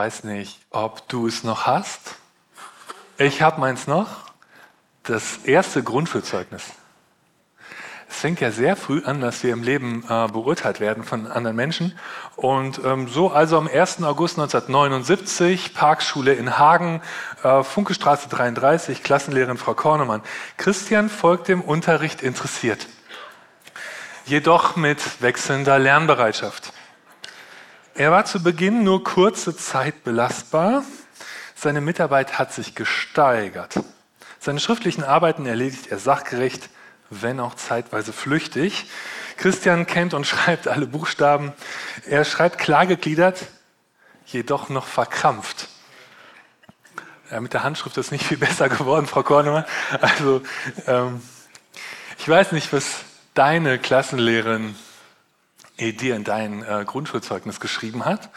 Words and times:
weiß 0.00 0.24
nicht, 0.24 0.58
ob 0.70 1.06
du 1.08 1.26
es 1.26 1.44
noch 1.44 1.66
hast. 1.66 2.14
Ich 3.18 3.42
habe 3.42 3.60
meins 3.60 3.86
noch. 3.86 4.08
Das 5.02 5.40
erste 5.44 5.82
Grundschulzeugnis. 5.82 6.62
Es 8.08 8.16
fängt 8.16 8.40
ja 8.40 8.50
sehr 8.50 8.76
früh 8.76 9.04
an, 9.04 9.20
dass 9.20 9.42
wir 9.42 9.52
im 9.52 9.62
Leben 9.62 10.02
äh, 10.08 10.26
beurteilt 10.28 10.80
werden 10.80 11.04
von 11.04 11.26
anderen 11.26 11.54
Menschen. 11.54 11.98
Und 12.36 12.80
ähm, 12.82 13.08
so 13.08 13.30
also 13.30 13.58
am 13.58 13.68
1. 13.68 14.02
August 14.02 14.38
1979, 14.38 15.74
Parkschule 15.74 16.32
in 16.32 16.56
Hagen, 16.56 17.02
äh, 17.42 17.62
Funkestraße 17.62 18.30
33, 18.30 19.02
Klassenlehrerin 19.02 19.58
Frau 19.58 19.74
Kornemann. 19.74 20.22
Christian 20.56 21.10
folgt 21.10 21.48
dem 21.48 21.60
Unterricht 21.60 22.22
interessiert, 22.22 22.86
jedoch 24.24 24.76
mit 24.76 25.20
wechselnder 25.20 25.78
Lernbereitschaft. 25.78 26.72
Er 27.94 28.10
war 28.10 28.24
zu 28.24 28.42
Beginn 28.42 28.84
nur 28.84 29.04
kurze 29.04 29.56
Zeit 29.56 30.04
belastbar. 30.04 30.84
Seine 31.54 31.80
Mitarbeit 31.80 32.38
hat 32.38 32.52
sich 32.52 32.74
gesteigert. 32.74 33.74
Seine 34.38 34.60
schriftlichen 34.60 35.04
Arbeiten 35.04 35.44
erledigt 35.44 35.88
er 35.88 35.98
sachgerecht, 35.98 36.70
wenn 37.10 37.40
auch 37.40 37.54
zeitweise 37.54 38.12
flüchtig. 38.12 38.86
Christian 39.36 39.86
kennt 39.86 40.14
und 40.14 40.26
schreibt 40.26 40.68
alle 40.68 40.86
Buchstaben. 40.86 41.52
Er 42.06 42.24
schreibt 42.24 42.58
klargegliedert, 42.58 43.46
jedoch 44.24 44.68
noch 44.68 44.86
verkrampft. 44.86 45.68
Ja, 47.30 47.40
mit 47.40 47.52
der 47.52 47.64
Handschrift 47.64 47.96
ist 47.98 48.12
nicht 48.12 48.24
viel 48.24 48.38
besser 48.38 48.68
geworden, 48.68 49.06
Frau 49.06 49.22
Kornemann. 49.22 49.64
Also, 50.00 50.42
ähm, 50.86 51.20
ich 52.18 52.28
weiß 52.28 52.52
nicht, 52.52 52.72
was 52.72 53.00
deine 53.34 53.78
Klassenlehrerin 53.78 54.74
dir 55.80 56.16
in 56.16 56.24
dein 56.24 56.62
äh, 56.62 56.84
Grundschulzeugnis 56.86 57.60
geschrieben 57.60 58.04
hat. 58.04 58.30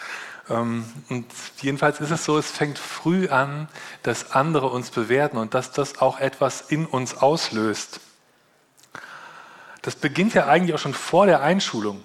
Ähm, 0.49 0.85
und 1.09 1.25
jedenfalls 1.61 1.99
ist 1.99 2.11
es 2.11 2.25
so, 2.25 2.37
es 2.37 2.49
fängt 2.49 2.79
früh 2.79 3.29
an, 3.29 3.67
dass 4.01 4.31
andere 4.31 4.69
uns 4.69 4.89
bewerten 4.89 5.37
und 5.37 5.53
dass 5.53 5.71
das 5.71 5.99
auch 6.01 6.19
etwas 6.19 6.61
in 6.61 6.85
uns 6.85 7.15
auslöst. 7.15 7.99
Das 9.81 9.95
beginnt 9.95 10.33
ja 10.33 10.47
eigentlich 10.47 10.73
auch 10.73 10.79
schon 10.79 10.93
vor 10.93 11.25
der 11.25 11.41
Einschulung. 11.41 12.01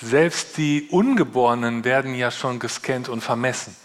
Selbst 0.00 0.56
die 0.56 0.88
Ungeborenen 0.90 1.84
werden 1.84 2.14
ja 2.14 2.30
schon 2.30 2.58
gescannt 2.58 3.08
und 3.08 3.20
vermessen. 3.20 3.76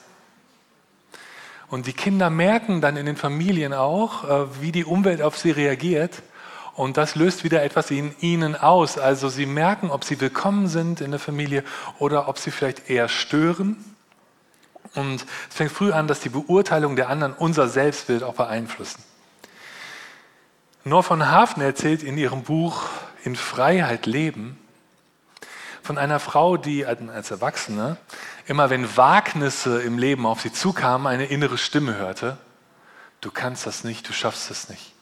Und 1.69 1.87
die 1.87 1.93
Kinder 1.93 2.29
merken 2.29 2.79
dann 2.79 2.95
in 2.95 3.05
den 3.05 3.17
Familien 3.17 3.73
auch, 3.73 4.23
äh, 4.23 4.61
wie 4.61 4.71
die 4.71 4.85
Umwelt 4.85 5.21
auf 5.21 5.37
sie 5.37 5.51
reagiert. 5.51 6.21
Und 6.77 6.95
das 6.95 7.15
löst 7.15 7.43
wieder 7.43 7.63
etwas 7.63 7.89
in 7.89 8.15
ihnen 8.19 8.55
aus. 8.55 8.99
Also 8.99 9.29
sie 9.29 9.47
merken, 9.47 9.89
ob 9.89 10.03
sie 10.03 10.21
willkommen 10.21 10.67
sind 10.67 11.01
in 11.01 11.09
der 11.09 11.19
Familie 11.19 11.63
oder 11.97 12.27
ob 12.29 12.37
sie 12.37 12.51
vielleicht 12.51 12.87
eher 12.87 13.09
stören. 13.09 13.83
Und 14.93 15.25
es 15.49 15.55
fängt 15.55 15.71
früh 15.71 15.91
an, 15.91 16.07
dass 16.07 16.19
die 16.19 16.29
Beurteilung 16.29 16.95
der 16.95 17.09
anderen 17.09 17.33
unser 17.33 17.67
Selbstbild 17.67 18.21
auch 18.21 18.35
beeinflussen. 18.35 19.01
Nor 20.83 21.01
von 21.01 21.27
Hafen 21.31 21.63
erzählt 21.63 22.03
in 22.03 22.15
ihrem 22.15 22.43
Buch 22.43 22.83
In 23.23 23.35
Freiheit 23.35 24.05
leben 24.05 24.59
von 25.81 25.97
einer 25.97 26.19
Frau, 26.19 26.57
die 26.57 26.85
als 26.85 27.31
Erwachsene 27.31 27.97
immer 28.45 28.69
wenn 28.69 28.95
Wagnisse 28.95 29.81
im 29.81 29.97
Leben 29.97 30.27
auf 30.27 30.41
sie 30.41 30.53
zukamen, 30.53 31.07
eine 31.07 31.25
innere 31.25 31.57
Stimme 31.57 31.95
hörte. 31.95 32.37
Du 33.19 33.31
kannst 33.31 33.65
das 33.65 33.83
nicht, 33.83 34.07
du 34.07 34.13
schaffst 34.13 34.51
es 34.51 34.69
nicht 34.69 34.93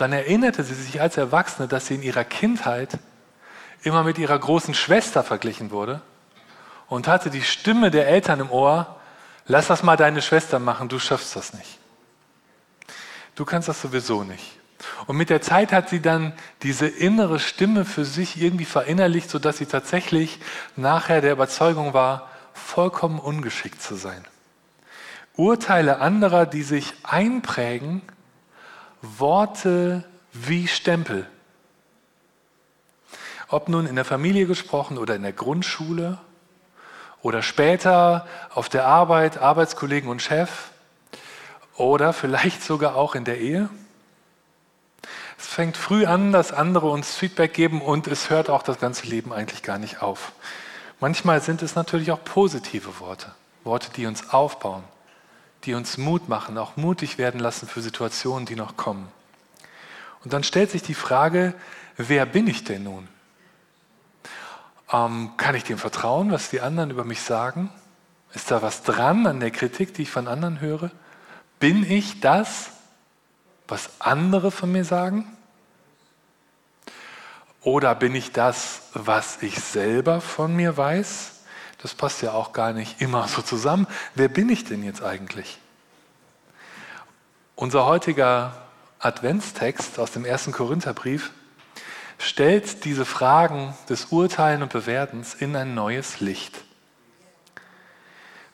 dann 0.00 0.12
erinnerte 0.12 0.64
sie 0.64 0.74
sich 0.74 1.00
als 1.00 1.16
Erwachsene, 1.16 1.68
dass 1.68 1.86
sie 1.86 1.94
in 1.94 2.02
ihrer 2.02 2.24
Kindheit 2.24 2.98
immer 3.82 4.02
mit 4.02 4.18
ihrer 4.18 4.38
großen 4.38 4.74
Schwester 4.74 5.22
verglichen 5.22 5.70
wurde 5.70 6.00
und 6.88 7.08
hatte 7.08 7.30
die 7.30 7.42
Stimme 7.42 7.90
der 7.90 8.08
Eltern 8.08 8.40
im 8.40 8.50
Ohr, 8.50 8.96
lass 9.46 9.68
das 9.68 9.82
mal 9.82 9.96
deine 9.96 10.22
Schwester 10.22 10.58
machen, 10.58 10.88
du 10.88 10.98
schaffst 10.98 11.36
das 11.36 11.54
nicht. 11.54 11.78
Du 13.34 13.44
kannst 13.44 13.68
das 13.68 13.80
sowieso 13.80 14.24
nicht. 14.24 14.58
Und 15.06 15.16
mit 15.16 15.30
der 15.30 15.42
Zeit 15.42 15.72
hat 15.72 15.88
sie 15.88 16.00
dann 16.00 16.32
diese 16.62 16.86
innere 16.86 17.38
Stimme 17.38 17.84
für 17.84 18.04
sich 18.04 18.40
irgendwie 18.40 18.64
verinnerlicht, 18.64 19.30
sodass 19.30 19.58
sie 19.58 19.66
tatsächlich 19.66 20.38
nachher 20.74 21.20
der 21.20 21.32
Überzeugung 21.32 21.94
war, 21.94 22.30
vollkommen 22.54 23.18
ungeschickt 23.18 23.82
zu 23.82 23.94
sein. 23.94 24.24
Urteile 25.34 26.00
anderer, 26.00 26.46
die 26.46 26.62
sich 26.62 26.94
einprägen, 27.02 28.02
Worte 29.02 30.04
wie 30.32 30.68
Stempel. 30.68 31.26
Ob 33.48 33.68
nun 33.68 33.86
in 33.86 33.94
der 33.94 34.04
Familie 34.04 34.46
gesprochen 34.46 34.98
oder 34.98 35.14
in 35.14 35.22
der 35.22 35.32
Grundschule 35.32 36.18
oder 37.22 37.42
später 37.42 38.26
auf 38.54 38.68
der 38.68 38.86
Arbeit, 38.86 39.38
Arbeitskollegen 39.38 40.10
und 40.10 40.22
Chef 40.22 40.70
oder 41.76 42.12
vielleicht 42.12 42.62
sogar 42.62 42.96
auch 42.96 43.14
in 43.14 43.24
der 43.24 43.38
Ehe. 43.38 43.68
Es 45.38 45.46
fängt 45.46 45.76
früh 45.76 46.06
an, 46.06 46.32
dass 46.32 46.52
andere 46.52 46.88
uns 46.88 47.14
Feedback 47.14 47.52
geben 47.54 47.82
und 47.82 48.06
es 48.06 48.30
hört 48.30 48.48
auch 48.50 48.62
das 48.62 48.80
ganze 48.80 49.06
Leben 49.06 49.32
eigentlich 49.32 49.62
gar 49.62 49.78
nicht 49.78 50.02
auf. 50.02 50.32
Manchmal 50.98 51.42
sind 51.42 51.62
es 51.62 51.74
natürlich 51.74 52.10
auch 52.10 52.24
positive 52.24 53.00
Worte, 53.00 53.34
Worte, 53.64 53.90
die 53.94 54.06
uns 54.06 54.30
aufbauen, 54.30 54.82
die 55.66 55.74
uns 55.74 55.98
Mut 55.98 56.28
machen, 56.28 56.56
auch 56.56 56.76
mutig 56.76 57.18
werden 57.18 57.40
lassen 57.40 57.66
für 57.68 57.82
Situationen, 57.82 58.46
die 58.46 58.56
noch 58.56 58.76
kommen. 58.76 59.08
Und 60.24 60.32
dann 60.32 60.44
stellt 60.44 60.70
sich 60.70 60.82
die 60.82 60.94
Frage, 60.94 61.54
wer 61.96 62.24
bin 62.24 62.46
ich 62.46 62.64
denn 62.64 62.84
nun? 62.84 63.08
Ähm, 64.92 65.32
kann 65.36 65.54
ich 65.54 65.64
dem 65.64 65.78
vertrauen, 65.78 66.30
was 66.30 66.50
die 66.50 66.60
anderen 66.60 66.90
über 66.90 67.04
mich 67.04 67.20
sagen? 67.20 67.70
Ist 68.32 68.50
da 68.50 68.62
was 68.62 68.82
dran 68.82 69.26
an 69.26 69.40
der 69.40 69.50
Kritik, 69.50 69.94
die 69.94 70.02
ich 70.02 70.10
von 70.10 70.28
anderen 70.28 70.60
höre? 70.60 70.90
Bin 71.58 71.88
ich 71.90 72.20
das, 72.20 72.70
was 73.66 74.00
andere 74.00 74.50
von 74.50 74.70
mir 74.70 74.84
sagen? 74.84 75.36
Oder 77.62 77.94
bin 77.94 78.14
ich 78.14 78.30
das, 78.30 78.82
was 78.94 79.42
ich 79.42 79.58
selber 79.58 80.20
von 80.20 80.54
mir 80.54 80.76
weiß? 80.76 81.35
Das 81.82 81.94
passt 81.94 82.22
ja 82.22 82.32
auch 82.32 82.52
gar 82.52 82.72
nicht 82.72 83.00
immer 83.00 83.28
so 83.28 83.42
zusammen. 83.42 83.86
Wer 84.14 84.28
bin 84.28 84.48
ich 84.48 84.64
denn 84.64 84.82
jetzt 84.82 85.02
eigentlich? 85.02 85.58
Unser 87.54 87.86
heutiger 87.86 88.62
Adventstext 88.98 89.98
aus 89.98 90.10
dem 90.10 90.24
ersten 90.24 90.52
Korintherbrief 90.52 91.32
stellt 92.18 92.84
diese 92.84 93.04
Fragen 93.04 93.74
des 93.88 94.06
Urteilen 94.06 94.62
und 94.62 94.72
Bewertens 94.72 95.34
in 95.34 95.54
ein 95.54 95.74
neues 95.74 96.20
Licht. 96.20 96.64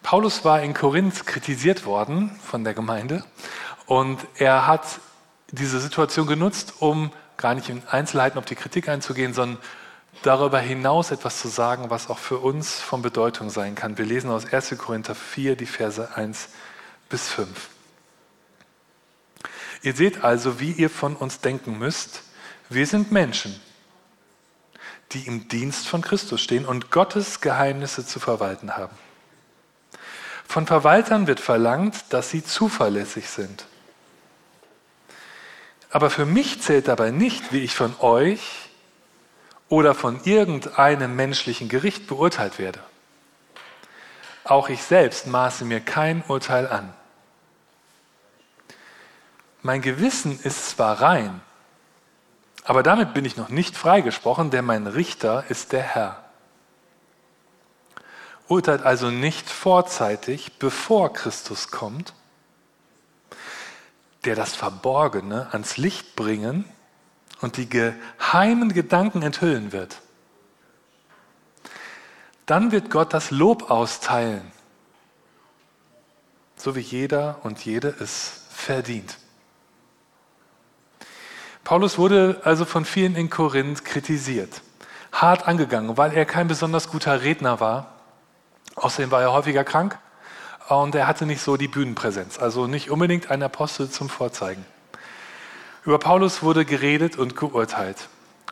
Paulus 0.03 0.45
war 0.45 0.63
in 0.63 0.75
Korinth 0.75 1.27
kritisiert 1.27 1.85
worden 1.87 2.39
von 2.45 2.65
der 2.65 2.75
Gemeinde 2.75 3.25
und 3.87 4.19
er 4.35 4.67
hat 4.67 4.85
diese 5.53 5.79
Situation 5.81 6.27
genutzt, 6.27 6.75
um 6.81 7.13
gar 7.37 7.55
nicht 7.55 7.69
in 7.69 7.83
Einzelheiten 7.89 8.39
auf 8.39 8.45
die 8.45 8.57
Kritik 8.57 8.89
einzugehen, 8.89 9.33
sondern 9.33 9.63
darüber 10.21 10.61
hinaus 10.61 11.11
etwas 11.11 11.41
zu 11.41 11.49
sagen, 11.49 11.91
was 11.91 12.11
auch 12.11 12.19
für 12.19 12.39
uns 12.39 12.81
von 12.81 13.03
Bedeutung 13.03 13.51
sein 13.51 13.75
kann. 13.75 13.99
Wir 13.99 14.05
lesen 14.05 14.31
aus 14.31 14.53
1. 14.53 14.77
Korinther 14.79 15.15
4 15.15 15.57
die 15.57 15.67
Verse 15.67 16.15
1 16.15 16.49
bis 17.09 17.29
5. 17.29 17.69
Ihr 19.83 19.95
seht 19.95 20.23
also, 20.23 20.61
wie 20.61 20.73
ihr 20.73 20.91
von 20.91 21.17
uns 21.17 21.41
denken 21.41 21.79
müsst. 21.79 22.23
Wir 22.69 22.87
sind 22.87 23.11
Menschen, 23.11 23.61
die 25.13 25.27
im 25.27 25.49
Dienst 25.49 25.89
von 25.89 26.03
Christus 26.03 26.41
stehen 26.41 26.67
und 26.67 26.91
Gottes 26.91 27.41
Geheimnisse 27.41 28.07
zu 28.07 28.21
verwalten 28.21 28.77
haben. 28.77 28.97
Von 30.47 30.67
Verwaltern 30.67 31.27
wird 31.27 31.41
verlangt, 31.41 31.97
dass 32.11 32.31
sie 32.31 32.45
zuverlässig 32.45 33.29
sind. 33.29 33.67
Aber 35.91 36.11
für 36.11 36.25
mich 36.27 36.63
zählt 36.63 36.89
dabei 36.89 37.11
nicht, 37.11 37.53
wie 37.53 37.61
ich 37.61 37.75
von 37.75 37.95
euch 38.01 38.62
oder 39.73 39.95
von 39.95 40.23
irgendeinem 40.25 41.17
menschlichen 41.17 41.71
Gericht 41.71 42.07
beurteilt 42.07 42.59
werde. 42.59 42.81
Auch 44.45 44.69
ich 44.69 44.83
selbst 44.83 45.27
maße 45.27 45.65
mir 45.65 45.81
kein 45.81 46.23
Urteil 46.29 46.69
an. 46.69 46.93
Mein 49.63 49.81
Gewissen 49.81 50.39
ist 50.39 50.69
zwar 50.69 51.01
rein, 51.01 51.41
aber 52.65 52.83
damit 52.83 53.15
bin 53.15 53.25
ich 53.25 53.39
noch 53.39 53.49
nicht 53.49 53.75
freigesprochen, 53.75 54.51
denn 54.51 54.67
mein 54.67 54.87
Richter 54.87 55.45
ist 55.49 55.73
der 55.73 55.83
Herr. 55.83 56.23
Urteilt 58.49 58.83
also 58.83 59.09
nicht 59.09 59.49
vorzeitig, 59.49 60.59
bevor 60.59 61.15
Christus 61.15 61.71
kommt, 61.71 62.13
der 64.27 64.37
das 64.37 64.55
Verborgene 64.55 65.49
ans 65.53 65.79
Licht 65.79 66.15
bringen 66.15 66.67
und 67.43 67.57
die 67.57 67.69
geheimen 67.69 68.73
Gedanken 68.73 69.23
enthüllen 69.23 69.73
wird. 69.73 70.01
Dann 72.47 72.73
wird 72.73 72.91
Gott 72.91 73.13
das 73.13 73.31
Lob 73.31 73.71
austeilen, 73.71 74.51
so 76.57 76.75
wie 76.75 76.81
jeder 76.81 77.41
und 77.43 77.65
jede 77.65 77.89
es 78.01 78.45
verdient. 78.51 79.19
Paulus 81.65 81.99
wurde 81.99 82.41
also 82.45 82.65
von 82.65 82.85
vielen 82.85 83.15
in 83.15 83.31
Korinth 83.31 83.85
kritisiert, 83.85 84.63
hart 85.13 85.47
angegangen, 85.47 85.97
weil 85.97 86.13
er 86.13 86.25
kein 86.25 86.49
besonders 86.49 86.89
guter 86.89 87.23
Redner 87.23 87.61
war. 87.61 87.95
Außerdem 88.75 89.11
war 89.11 89.23
er 89.23 89.33
häufiger 89.33 89.65
krank 89.65 89.99
und 90.69 90.95
er 90.95 91.07
hatte 91.07 91.27
nicht 91.27 91.43
so 91.43 91.57
die 91.57 91.69
Bühnenpräsenz, 91.69 92.39
also 92.39 92.67
nicht 92.67 92.91
unbedingt 92.91 93.31
ein 93.31 93.43
Apostel 93.43 93.91
zum 93.91 94.09
Vorzeigen. 94.09 94.65
Über 95.85 95.99
Paulus 95.99 96.43
wurde 96.43 96.65
geredet 96.65 97.19
und 97.19 97.37
geurteilt. 97.37 98.09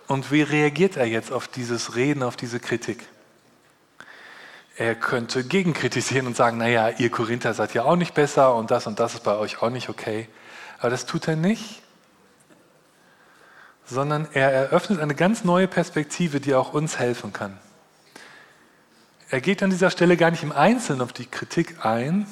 Und 0.08 0.32
wie 0.32 0.42
reagiert 0.42 0.96
er 0.96 1.06
jetzt 1.06 1.30
auf 1.30 1.46
dieses 1.46 1.94
Reden, 1.94 2.24
auf 2.24 2.36
diese 2.36 2.58
Kritik? 2.58 3.06
Er 4.76 4.96
könnte 4.96 5.44
gegenkritisieren 5.44 6.26
und 6.26 6.34
sagen, 6.34 6.58
naja, 6.58 6.88
ihr 6.88 7.10
Korinther 7.10 7.54
seid 7.54 7.74
ja 7.74 7.84
auch 7.84 7.94
nicht 7.94 8.14
besser 8.14 8.56
und 8.56 8.72
das 8.72 8.88
und 8.88 8.98
das 8.98 9.14
ist 9.14 9.22
bei 9.22 9.36
euch 9.36 9.62
auch 9.62 9.70
nicht 9.70 9.88
okay. 9.88 10.28
Aber 10.80 10.90
das 10.90 11.06
tut 11.06 11.28
er 11.28 11.36
nicht, 11.36 11.82
sondern 13.84 14.26
er 14.32 14.50
eröffnet 14.50 14.98
eine 14.98 15.14
ganz 15.14 15.44
neue 15.44 15.68
Perspektive, 15.68 16.40
die 16.40 16.54
auch 16.54 16.72
uns 16.72 16.98
helfen 16.98 17.32
kann. 17.32 17.56
Er 19.28 19.40
geht 19.40 19.62
an 19.62 19.70
dieser 19.70 19.90
Stelle 19.90 20.16
gar 20.16 20.32
nicht 20.32 20.42
im 20.42 20.50
Einzelnen 20.50 21.02
auf 21.02 21.12
die 21.12 21.26
Kritik 21.26 21.84
ein, 21.84 22.26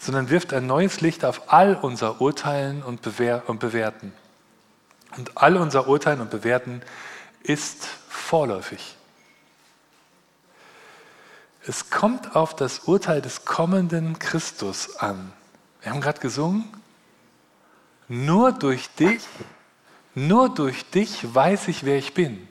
sondern 0.00 0.30
wirft 0.30 0.52
ein 0.52 0.66
neues 0.66 1.00
Licht 1.00 1.24
auf 1.24 1.52
all 1.52 1.76
unser 1.76 2.20
Urteilen 2.20 2.82
und, 2.82 3.02
Bewer 3.02 3.44
und 3.46 3.60
Bewerten. 3.60 4.12
Und 5.16 5.36
all 5.36 5.56
unser 5.56 5.88
Urteilen 5.88 6.20
und 6.20 6.30
Bewerten 6.30 6.82
ist 7.42 7.86
vorläufig. 8.08 8.96
Es 11.66 11.90
kommt 11.90 12.34
auf 12.34 12.56
das 12.56 12.80
Urteil 12.80 13.22
des 13.22 13.44
kommenden 13.44 14.18
Christus 14.18 14.96
an. 14.96 15.32
Wir 15.80 15.92
haben 15.92 16.00
gerade 16.00 16.20
gesungen, 16.20 16.64
nur 18.08 18.52
durch 18.52 18.88
dich, 18.90 19.22
nur 20.14 20.48
durch 20.48 20.90
dich 20.90 21.34
weiß 21.34 21.68
ich, 21.68 21.84
wer 21.84 21.96
ich 21.96 22.14
bin. 22.14 22.48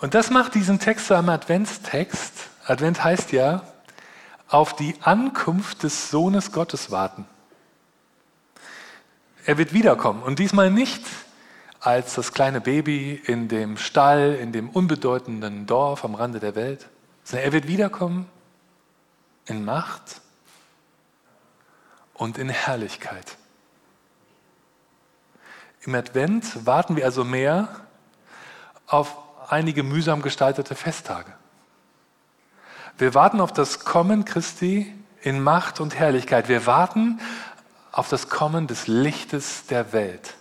Und 0.00 0.14
das 0.14 0.30
macht 0.30 0.54
diesen 0.54 0.78
Text 0.78 1.06
zu 1.06 1.14
einem 1.14 1.30
Adventstext. 1.30 2.34
Advent 2.66 3.02
heißt 3.02 3.32
ja, 3.32 3.62
auf 4.48 4.76
die 4.76 4.94
Ankunft 5.00 5.82
des 5.82 6.10
Sohnes 6.10 6.52
Gottes 6.52 6.90
warten. 6.90 7.26
Er 9.48 9.56
wird 9.56 9.72
wiederkommen 9.72 10.22
und 10.22 10.40
diesmal 10.40 10.70
nicht 10.70 11.06
als 11.80 12.16
das 12.16 12.34
kleine 12.34 12.60
Baby 12.60 13.14
in 13.14 13.48
dem 13.48 13.78
Stall, 13.78 14.34
in 14.34 14.52
dem 14.52 14.68
unbedeutenden 14.68 15.64
Dorf 15.64 16.04
am 16.04 16.14
Rande 16.14 16.38
der 16.38 16.54
Welt, 16.54 16.86
sondern 17.24 17.46
er 17.46 17.52
wird 17.54 17.66
wiederkommen 17.66 18.28
in 19.46 19.64
Macht 19.64 20.20
und 22.12 22.36
in 22.36 22.50
Herrlichkeit. 22.50 23.38
Im 25.80 25.94
Advent 25.94 26.66
warten 26.66 26.96
wir 26.96 27.06
also 27.06 27.24
mehr 27.24 27.68
auf 28.86 29.16
einige 29.48 29.82
mühsam 29.82 30.20
gestaltete 30.20 30.74
Festtage. 30.74 31.32
Wir 32.98 33.14
warten 33.14 33.40
auf 33.40 33.54
das 33.54 33.80
Kommen 33.80 34.26
Christi 34.26 34.94
in 35.22 35.40
Macht 35.40 35.80
und 35.80 35.94
Herrlichkeit. 35.94 36.50
Wir 36.50 36.66
warten 36.66 37.18
auf 37.98 38.08
das 38.08 38.28
Kommen 38.28 38.68
des 38.68 38.86
Lichtes 38.86 39.66
der 39.66 39.92
Welt. 39.92 40.34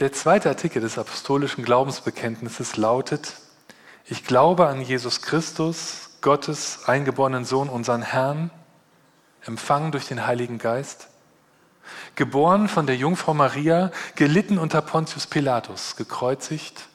Der 0.00 0.12
zweite 0.12 0.48
Artikel 0.48 0.82
des 0.82 0.98
apostolischen 0.98 1.62
Glaubensbekenntnisses 1.62 2.76
lautet, 2.76 3.36
ich 4.06 4.24
glaube 4.24 4.66
an 4.66 4.80
Jesus 4.80 5.22
Christus, 5.22 6.10
Gottes 6.22 6.88
eingeborenen 6.88 7.44
Sohn, 7.44 7.68
unseren 7.68 8.02
Herrn, 8.02 8.50
empfangen 9.46 9.92
durch 9.92 10.08
den 10.08 10.26
Heiligen 10.26 10.58
Geist, 10.58 11.06
geboren 12.16 12.66
von 12.66 12.88
der 12.88 12.96
Jungfrau 12.96 13.32
Maria, 13.32 13.92
gelitten 14.16 14.58
unter 14.58 14.82
Pontius 14.82 15.28
Pilatus, 15.28 15.94
gekreuzigt, 15.94 16.88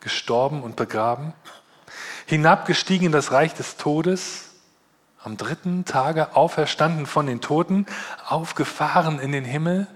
gestorben 0.00 0.62
und 0.62 0.76
begraben, 0.76 1.34
hinabgestiegen 2.24 3.04
in 3.04 3.12
das 3.12 3.32
Reich 3.32 3.52
des 3.52 3.76
Todes, 3.76 4.53
am 5.24 5.36
dritten 5.36 5.84
Tage 5.84 6.36
auferstanden 6.36 7.06
von 7.06 7.26
den 7.26 7.40
Toten, 7.40 7.86
aufgefahren 8.28 9.18
in 9.18 9.32
den 9.32 9.44
Himmel. 9.44 9.86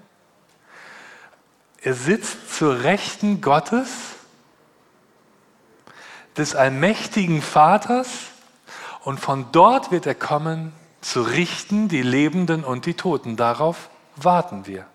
Er 1.83 1.95
sitzt 1.95 2.55
zur 2.55 2.83
Rechten 2.83 3.41
Gottes, 3.41 3.89
des 6.37 6.55
allmächtigen 6.55 7.43
Vaters, 7.43 8.09
und 9.05 9.21
von 9.21 9.47
dort 9.53 9.91
wird 9.91 10.07
er 10.07 10.15
kommen, 10.15 10.73
zu 11.01 11.23
richten 11.23 11.89
die 11.89 12.03
Lebenden 12.03 12.65
und 12.65 12.87
die 12.87 12.95
Toten. 12.95 13.37
Darauf 13.37 13.91
warten 14.17 14.67
wir. 14.67 14.87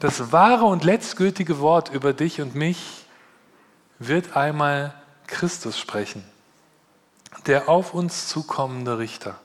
Das 0.00 0.30
wahre 0.32 0.64
und 0.64 0.84
letztgültige 0.84 1.58
Wort 1.58 1.90
über 1.92 2.12
dich 2.12 2.40
und 2.40 2.54
mich 2.54 3.04
wird 3.98 4.36
einmal 4.36 4.94
Christus 5.26 5.78
sprechen, 5.78 6.24
der 7.46 7.68
auf 7.68 7.94
uns 7.94 8.28
zukommende 8.28 8.98
Richter. 8.98 9.38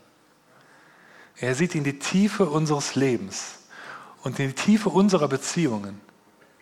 Er 1.38 1.56
sieht 1.56 1.76
in 1.76 1.84
die 1.84 2.00
Tiefe 2.00 2.46
unseres 2.46 2.96
Lebens 2.96 3.60
und 4.22 4.40
in 4.40 4.50
die 4.50 4.56
Tiefe 4.56 4.90
unserer 4.90 5.28
Beziehungen. 5.28 6.00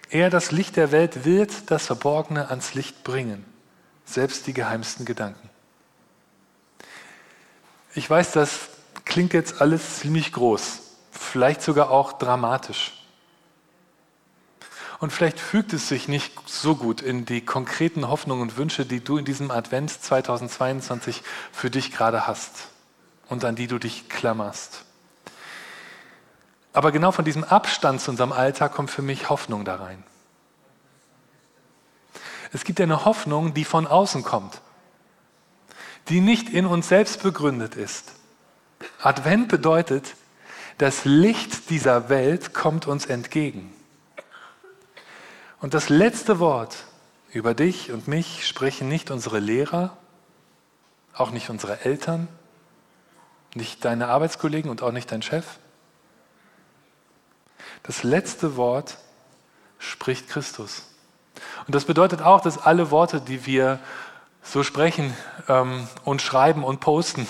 Er, 0.09 0.29
das 0.29 0.51
Licht 0.51 0.75
der 0.75 0.91
Welt, 0.91 1.25
wird 1.25 1.71
das 1.71 1.85
Verborgene 1.85 2.49
ans 2.49 2.73
Licht 2.73 3.03
bringen, 3.03 3.45
selbst 4.05 4.47
die 4.47 4.53
geheimsten 4.53 5.05
Gedanken. 5.05 5.49
Ich 7.93 8.09
weiß, 8.09 8.31
das 8.31 8.69
klingt 9.05 9.33
jetzt 9.33 9.61
alles 9.61 9.99
ziemlich 9.99 10.31
groß 10.31 10.81
vielleicht 11.21 11.61
sogar 11.61 11.91
auch 11.91 12.13
dramatisch. 12.13 13.00
Und 15.01 15.12
vielleicht 15.12 15.39
fügt 15.39 15.74
es 15.74 15.88
sich 15.88 16.07
nicht 16.07 16.31
so 16.48 16.75
gut 16.75 17.01
in 17.01 17.25
die 17.25 17.42
konkreten 17.42 18.07
Hoffnungen 18.07 18.44
und 18.44 18.57
Wünsche, 18.57 18.86
die 18.86 19.03
du 19.03 19.18
in 19.18 19.25
diesem 19.25 19.50
Advent 19.50 19.89
2022 19.89 21.24
für 21.51 21.71
dich 21.71 21.92
gerade 21.92 22.27
hast 22.27 22.68
und 23.27 23.44
an 23.44 23.56
die 23.56 23.65
du 23.65 23.80
dich 23.80 24.09
klammerst. 24.09 24.86
Aber 26.71 26.92
genau 26.92 27.12
von 27.12 27.25
diesem 27.25 27.44
Abstand 27.44 28.00
zu 28.00 28.12
unserem 28.12 28.31
Alltag 28.31 28.74
kommt 28.74 28.92
für 28.92 29.01
mich 29.01 29.31
Hoffnung 29.31 29.65
da 29.65 29.77
rein. 29.77 30.03
Es 32.53 32.63
gibt 32.63 32.80
eine 32.80 33.03
Hoffnung, 33.03 33.56
die 33.56 33.65
von 33.65 33.88
außen 33.88 34.21
kommt, 34.21 34.62
die 36.09 36.21
nicht 36.21 36.48
in 36.48 36.67
uns 36.67 36.89
selbst 36.89 37.24
begründet 37.24 37.75
ist. 37.75 38.12
Advent 39.01 39.48
bedeutet, 39.48 40.15
das 40.77 41.05
Licht 41.05 41.72
dieser 41.72 42.10
Welt 42.10 42.53
kommt 42.53 42.86
uns 42.86 43.08
entgegen. 43.08 43.74
Und 45.62 45.75
das 45.75 45.89
letzte 45.89 46.39
Wort 46.39 46.86
über 47.32 47.53
dich 47.53 47.91
und 47.91 48.08
mich 48.08 48.48
sprechen 48.48 48.89
nicht 48.89 49.12
unsere 49.12 49.39
Lehrer, 49.39 49.96
auch 51.13 51.30
nicht 51.30 51.51
unsere 51.51 51.86
Eltern, 51.86 52.27
nicht 53.53 53.86
deine 53.86 54.08
Arbeitskollegen 54.08 54.72
und 54.72 54.82
auch 54.82 54.91
nicht 54.91 55.12
dein 55.12 55.22
Chef. 55.22 55.46
Das 57.84 58.01
letzte 58.01 58.56
Wort 58.58 58.98
spricht 59.77 60.30
Christus. 60.30 60.88
Und 61.68 61.75
das 61.75 61.86
bedeutet 61.86 62.24
auch, 62.24 62.41
dass 62.41 62.58
alle 62.58 62.89
Worte, 62.89 63.22
die 63.22 63.46
wir 63.46 63.80
so 64.44 64.63
sprechen 64.63 65.15
ähm, 65.48 65.88
und 66.03 66.24
schreiben 66.24 66.63
und 66.63 66.80
posten, 66.80 67.27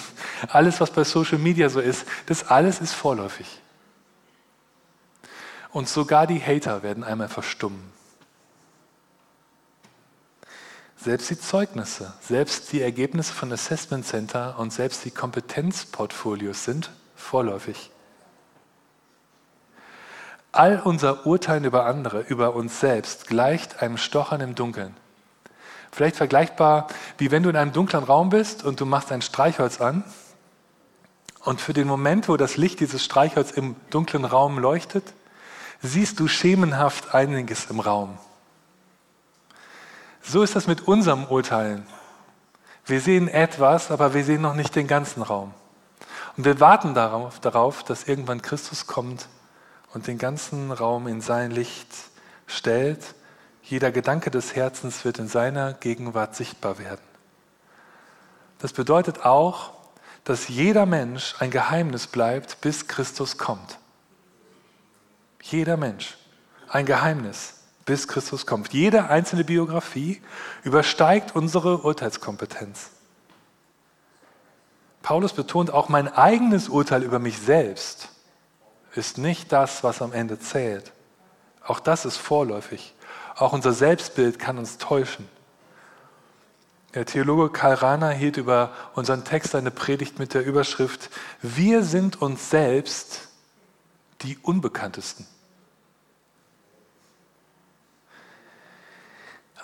alles, 0.48 0.80
was 0.80 0.92
bei 0.92 1.04
Social 1.04 1.38
Media 1.38 1.68
so 1.68 1.82
ist, 1.82 2.06
das 2.28 2.48
alles 2.48 2.80
ist 2.80 2.94
vorläufig. 2.94 3.60
Und 5.72 5.90
sogar 5.90 6.28
die 6.28 6.40
Hater 6.40 6.82
werden 6.82 7.04
einmal 7.04 7.28
verstummen. 7.28 7.91
Selbst 11.04 11.32
die 11.32 11.40
Zeugnisse, 11.40 12.14
selbst 12.22 12.72
die 12.72 12.82
Ergebnisse 12.82 13.34
von 13.34 13.52
Assessment 13.52 14.06
Center 14.06 14.60
und 14.60 14.72
selbst 14.72 15.04
die 15.04 15.10
Kompetenzportfolios 15.10 16.64
sind 16.64 16.92
vorläufig. 17.16 17.90
All 20.52 20.80
unser 20.84 21.26
Urteilen 21.26 21.64
über 21.64 21.88
andere, 21.88 22.22
über 22.22 22.54
uns 22.54 22.80
selbst, 22.80 23.26
gleicht 23.26 23.82
einem 23.82 23.98
Stochern 23.98 24.42
im 24.42 24.54
Dunkeln. 24.54 24.96
Vielleicht 25.92 26.18
vergleichbar, 26.18 26.86
wie 27.18 27.32
wenn 27.32 27.42
du 27.42 27.50
in 27.50 27.56
einem 27.56 27.74
dunklen 27.74 28.04
Raum 28.04 28.30
bist 28.30 28.64
und 28.64 28.80
du 28.80 28.86
machst 28.86 29.12
ein 29.12 29.24
Streichholz 29.24 29.82
an 29.82 30.04
und 31.40 31.62
für 31.62 31.74
den 31.74 31.88
Moment, 31.88 32.30
wo 32.30 32.38
das 32.38 32.58
Licht 32.58 32.80
dieses 32.80 33.04
Streichholz 33.04 33.50
im 33.50 33.76
dunklen 33.90 34.24
Raum 34.24 34.60
leuchtet, 34.60 35.14
siehst 35.82 36.20
du 36.20 36.28
schemenhaft 36.28 37.16
einiges 37.16 37.72
im 37.72 37.80
Raum. 37.80 38.20
So 40.22 40.44
ist 40.44 40.56
das 40.56 40.68
mit 40.68 40.88
unserem 40.88 41.26
Urteilen. 41.26 41.86
Wir 42.86 43.02
sehen 43.02 43.28
etwas, 43.28 43.92
aber 43.92 44.14
wir 44.14 44.24
sehen 44.24 44.42
noch 44.42 44.56
nicht 44.56 44.76
den 44.76 44.88
ganzen 44.88 45.22
Raum. 45.22 45.54
Und 46.38 46.46
wir 46.46 46.60
warten 46.60 46.94
darauf, 46.94 47.40
darauf, 47.40 47.84
dass 47.84 48.08
irgendwann 48.08 48.42
Christus 48.42 48.88
kommt 48.88 49.28
und 49.94 50.08
den 50.08 50.18
ganzen 50.18 50.72
Raum 50.72 51.08
in 51.08 51.22
sein 51.22 51.52
Licht 51.52 51.88
stellt 52.48 53.16
jeder 53.72 53.92
Gedanke 53.92 54.32
des 54.32 54.56
Herzens 54.56 55.06
wird 55.06 55.20
in 55.20 55.30
seiner 55.30 55.74
Gegenwart 55.74 56.36
sichtbar 56.36 56.78
werden. 56.78 57.02
Das 58.60 58.74
bedeutet 58.74 59.26
auch, 59.26 59.72
dass 60.24 60.50
jeder 60.50 60.86
Mensch 60.86 61.36
ein 61.40 61.52
Geheimnis 61.52 62.08
bleibt, 62.08 62.60
bis 62.60 62.88
Christus 62.88 63.38
kommt. 63.38 63.80
Jeder 65.42 65.78
Mensch 65.78 66.18
ein 66.68 66.86
Geheimnis, 66.86 67.61
bis 67.92 68.08
Christus 68.08 68.46
kommt. 68.46 68.72
Jede 68.72 69.10
einzelne 69.10 69.44
Biografie 69.44 70.22
übersteigt 70.64 71.36
unsere 71.36 71.80
Urteilskompetenz. 71.80 72.90
Paulus 75.02 75.34
betont 75.34 75.72
auch, 75.72 75.90
mein 75.90 76.08
eigenes 76.08 76.70
Urteil 76.70 77.04
über 77.04 77.20
mich 77.20 77.38
selbst 77.38 78.08
ist 78.96 79.18
nicht 79.18 79.52
das, 79.52 79.84
was 79.84 80.02
am 80.02 80.14
Ende 80.14 80.40
zählt. 80.40 80.94
Auch 81.66 81.82
das 81.82 82.06
ist 82.06 82.16
vorläufig. 82.16 82.96
Auch 83.36 83.52
unser 83.52 83.74
Selbstbild 83.74 84.40
kann 84.40 84.58
uns 84.58 84.78
täuschen. 84.78 85.28
Der 86.94 87.06
Theologe 87.06 87.50
Karl 87.50 87.74
Rahner 87.74 88.12
hielt 88.12 88.38
über 88.38 88.72
unseren 88.94 89.26
Text 89.26 89.54
eine 89.54 89.70
Predigt 89.70 90.18
mit 90.18 90.34
der 90.34 90.46
Überschrift 90.46 91.10
Wir 91.42 91.84
sind 91.84 92.22
uns 92.22 92.50
selbst 92.50 93.28
die 94.22 94.38
Unbekanntesten. 94.38 95.28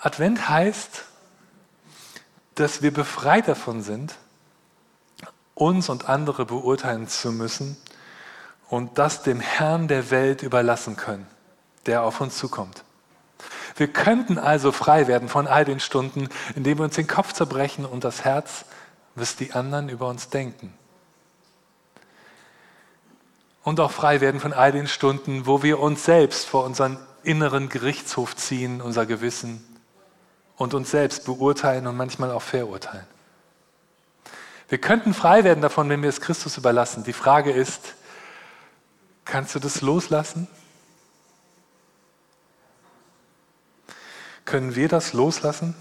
Advent 0.00 0.48
heißt, 0.48 1.04
dass 2.54 2.82
wir 2.82 2.92
befreit 2.92 3.48
davon 3.48 3.82
sind, 3.82 4.14
uns 5.54 5.88
und 5.88 6.08
andere 6.08 6.44
beurteilen 6.46 7.08
zu 7.08 7.32
müssen 7.32 7.76
und 8.68 8.98
das 8.98 9.22
dem 9.22 9.40
Herrn 9.40 9.88
der 9.88 10.10
Welt 10.10 10.42
überlassen 10.42 10.96
können, 10.96 11.26
der 11.86 12.02
auf 12.02 12.20
uns 12.20 12.36
zukommt. 12.38 12.84
Wir 13.76 13.88
könnten 13.88 14.38
also 14.38 14.72
frei 14.72 15.06
werden 15.06 15.28
von 15.28 15.46
all 15.46 15.64
den 15.64 15.80
Stunden, 15.80 16.28
in 16.54 16.64
denen 16.64 16.78
wir 16.78 16.84
uns 16.84 16.96
den 16.96 17.06
Kopf 17.06 17.32
zerbrechen 17.32 17.84
und 17.84 18.04
das 18.04 18.24
Herz, 18.24 18.64
was 19.14 19.36
die 19.36 19.52
anderen 19.52 19.88
über 19.88 20.08
uns 20.08 20.30
denken. 20.30 20.74
Und 23.62 23.80
auch 23.80 23.92
frei 23.92 24.20
werden 24.20 24.40
von 24.40 24.52
all 24.52 24.72
den 24.72 24.88
Stunden, 24.88 25.46
wo 25.46 25.62
wir 25.62 25.78
uns 25.78 26.04
selbst 26.04 26.46
vor 26.46 26.64
unseren 26.64 26.98
inneren 27.22 27.68
Gerichtshof 27.68 28.34
ziehen, 28.34 28.80
unser 28.80 29.06
Gewissen, 29.06 29.77
und 30.58 30.74
uns 30.74 30.90
selbst 30.90 31.24
beurteilen 31.24 31.86
und 31.86 31.96
manchmal 31.96 32.30
auch 32.32 32.42
verurteilen. 32.42 33.06
Wir 34.68 34.78
könnten 34.78 35.14
frei 35.14 35.44
werden 35.44 35.62
davon, 35.62 35.88
wenn 35.88 36.02
wir 36.02 36.10
es 36.10 36.20
Christus 36.20 36.58
überlassen. 36.58 37.04
Die 37.04 37.14
Frage 37.14 37.52
ist, 37.52 37.94
kannst 39.24 39.54
du 39.54 39.60
das 39.60 39.80
loslassen? 39.80 40.46
Können 44.44 44.74
wir 44.74 44.88
das 44.88 45.12
loslassen? 45.12 45.74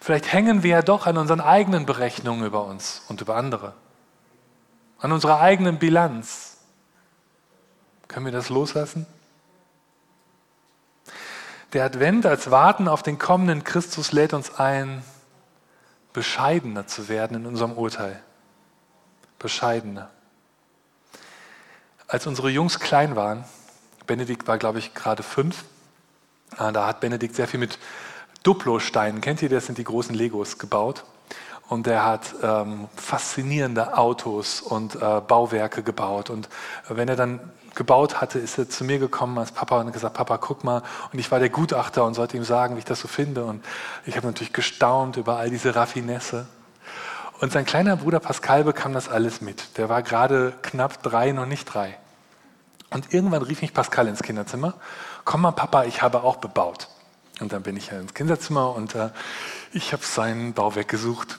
Vielleicht 0.00 0.32
hängen 0.32 0.62
wir 0.62 0.70
ja 0.70 0.82
doch 0.82 1.06
an 1.06 1.18
unseren 1.18 1.40
eigenen 1.40 1.84
Berechnungen 1.84 2.46
über 2.46 2.64
uns 2.64 3.02
und 3.08 3.20
über 3.20 3.36
andere, 3.36 3.74
an 4.98 5.12
unserer 5.12 5.40
eigenen 5.40 5.78
Bilanz. 5.78 6.58
Können 8.06 8.26
wir 8.26 8.32
das 8.32 8.48
loslassen? 8.48 9.06
Der 11.72 11.84
Advent 11.84 12.24
als 12.26 12.50
Warten 12.50 12.88
auf 12.88 13.02
den 13.02 13.18
kommenden 13.18 13.64
Christus 13.64 14.12
lädt 14.12 14.32
uns 14.32 14.54
ein, 14.58 15.02
bescheidener 16.12 16.86
zu 16.86 17.08
werden 17.08 17.36
in 17.36 17.46
unserem 17.46 17.72
Urteil. 17.72 18.22
Bescheidener. 19.38 20.10
Als 22.06 22.26
unsere 22.26 22.48
Jungs 22.48 22.80
klein 22.80 23.16
waren, 23.16 23.44
Benedikt 24.06 24.48
war, 24.48 24.56
glaube 24.56 24.78
ich, 24.78 24.94
gerade 24.94 25.22
fünf, 25.22 25.64
Ah, 26.56 26.72
da 26.72 26.86
hat 26.86 27.00
Benedikt 27.00 27.34
sehr 27.34 27.46
viel 27.46 27.60
mit 27.60 27.78
Duplo-Steinen, 28.42 29.20
kennt 29.20 29.42
ihr 29.42 29.48
das, 29.48 29.66
sind 29.66 29.78
die 29.78 29.84
großen 29.84 30.14
Legos 30.14 30.58
gebaut. 30.58 31.04
Und 31.68 31.86
er 31.86 32.06
hat 32.06 32.34
ähm, 32.42 32.88
faszinierende 32.96 33.98
Autos 33.98 34.62
und 34.62 34.94
äh, 34.94 35.20
Bauwerke 35.20 35.82
gebaut. 35.82 36.30
Und 36.30 36.48
wenn 36.88 37.08
er 37.08 37.16
dann 37.16 37.40
gebaut 37.78 38.20
hatte, 38.20 38.38
ist 38.38 38.58
er 38.58 38.68
zu 38.68 38.84
mir 38.84 38.98
gekommen 38.98 39.38
als 39.38 39.52
Papa 39.52 39.80
und 39.80 39.86
hat 39.86 39.94
gesagt, 39.94 40.14
Papa, 40.14 40.36
guck 40.36 40.64
mal. 40.64 40.82
Und 41.10 41.18
ich 41.18 41.30
war 41.30 41.38
der 41.38 41.48
Gutachter 41.48 42.04
und 42.04 42.12
sollte 42.12 42.36
ihm 42.36 42.44
sagen, 42.44 42.74
wie 42.74 42.80
ich 42.80 42.84
das 42.84 43.00
so 43.00 43.08
finde. 43.08 43.44
Und 43.44 43.64
ich 44.04 44.16
habe 44.16 44.26
natürlich 44.26 44.52
gestaunt 44.52 45.16
über 45.16 45.38
all 45.38 45.48
diese 45.48 45.74
Raffinesse. 45.74 46.46
Und 47.40 47.52
sein 47.52 47.64
kleiner 47.64 47.96
Bruder 47.96 48.20
Pascal 48.20 48.64
bekam 48.64 48.92
das 48.92 49.08
alles 49.08 49.40
mit. 49.40 49.78
Der 49.78 49.88
war 49.88 50.02
gerade 50.02 50.52
knapp 50.60 51.02
drei, 51.02 51.32
noch 51.32 51.46
nicht 51.46 51.64
drei. 51.64 51.96
Und 52.90 53.14
irgendwann 53.14 53.42
rief 53.42 53.62
mich 53.62 53.72
Pascal 53.72 54.08
ins 54.08 54.22
Kinderzimmer 54.22 54.74
komm 55.28 55.42
mal 55.42 55.52
Papa, 55.52 55.84
ich 55.84 56.00
habe 56.00 56.22
auch 56.22 56.36
bebaut. 56.36 56.88
Und 57.38 57.52
dann 57.52 57.62
bin 57.62 57.76
ich 57.76 57.92
ins 57.92 58.14
Kinderzimmer 58.14 58.74
und 58.74 58.94
äh, 58.94 59.10
ich 59.74 59.92
habe 59.92 60.02
sein 60.02 60.54
Bauwerk 60.54 60.88
gesucht. 60.88 61.38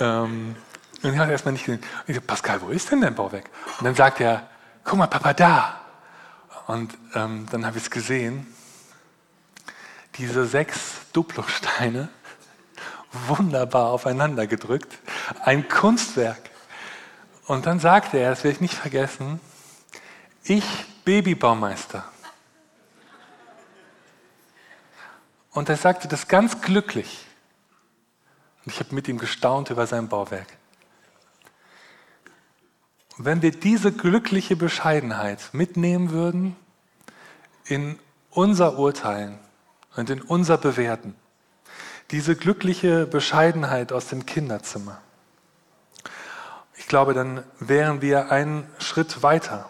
Ähm, 0.00 0.56
und 1.04 1.12
ich 1.12 1.16
habe 1.16 1.30
erstmal 1.30 1.52
nicht 1.52 1.64
gesehen. 1.64 1.80
Ich 2.08 2.16
so, 2.16 2.20
Pascal, 2.20 2.60
wo 2.60 2.70
ist 2.70 2.90
denn 2.90 3.00
dein 3.00 3.14
Bauwerk? 3.14 3.48
Und 3.78 3.84
dann 3.84 3.94
sagt 3.94 4.20
er, 4.20 4.48
guck 4.88 4.98
mal 4.98 5.06
Papa, 5.06 5.34
da. 5.34 5.80
Und 6.66 6.96
ähm, 7.14 7.46
dann 7.50 7.66
habe 7.66 7.76
ich 7.76 7.84
es 7.84 7.90
gesehen. 7.90 8.46
Diese 10.16 10.46
sechs 10.46 10.96
Duplosteine, 11.12 12.08
wunderbar 13.26 13.90
aufeinander 13.90 14.46
gedrückt. 14.46 14.98
Ein 15.44 15.68
Kunstwerk. 15.68 16.40
Und 17.46 17.66
dann 17.66 17.80
sagte 17.80 18.18
er, 18.18 18.30
das 18.30 18.44
werde 18.44 18.54
ich 18.54 18.60
nicht 18.60 18.74
vergessen, 18.74 19.40
ich 20.42 20.64
Babybaumeister. 21.04 22.04
Und 25.52 25.68
er 25.68 25.76
sagte 25.76 26.08
das 26.08 26.28
ganz 26.28 26.62
glücklich. 26.62 27.26
Und 28.64 28.72
ich 28.72 28.80
habe 28.80 28.94
mit 28.94 29.08
ihm 29.08 29.18
gestaunt 29.18 29.70
über 29.70 29.86
sein 29.86 30.08
Bauwerk. 30.08 30.46
Wenn 33.20 33.42
wir 33.42 33.50
diese 33.50 33.90
glückliche 33.90 34.54
Bescheidenheit 34.54 35.50
mitnehmen 35.50 36.12
würden 36.12 36.54
in 37.64 37.98
unser 38.30 38.78
Urteilen 38.78 39.40
und 39.96 40.08
in 40.08 40.22
unser 40.22 40.56
Bewerten, 40.56 41.16
diese 42.12 42.36
glückliche 42.36 43.06
Bescheidenheit 43.06 43.92
aus 43.92 44.06
dem 44.06 44.24
Kinderzimmer, 44.24 45.00
ich 46.76 46.86
glaube, 46.86 47.12
dann 47.12 47.42
wären 47.58 48.02
wir 48.02 48.30
einen 48.30 48.68
Schritt 48.78 49.20
weiter 49.24 49.68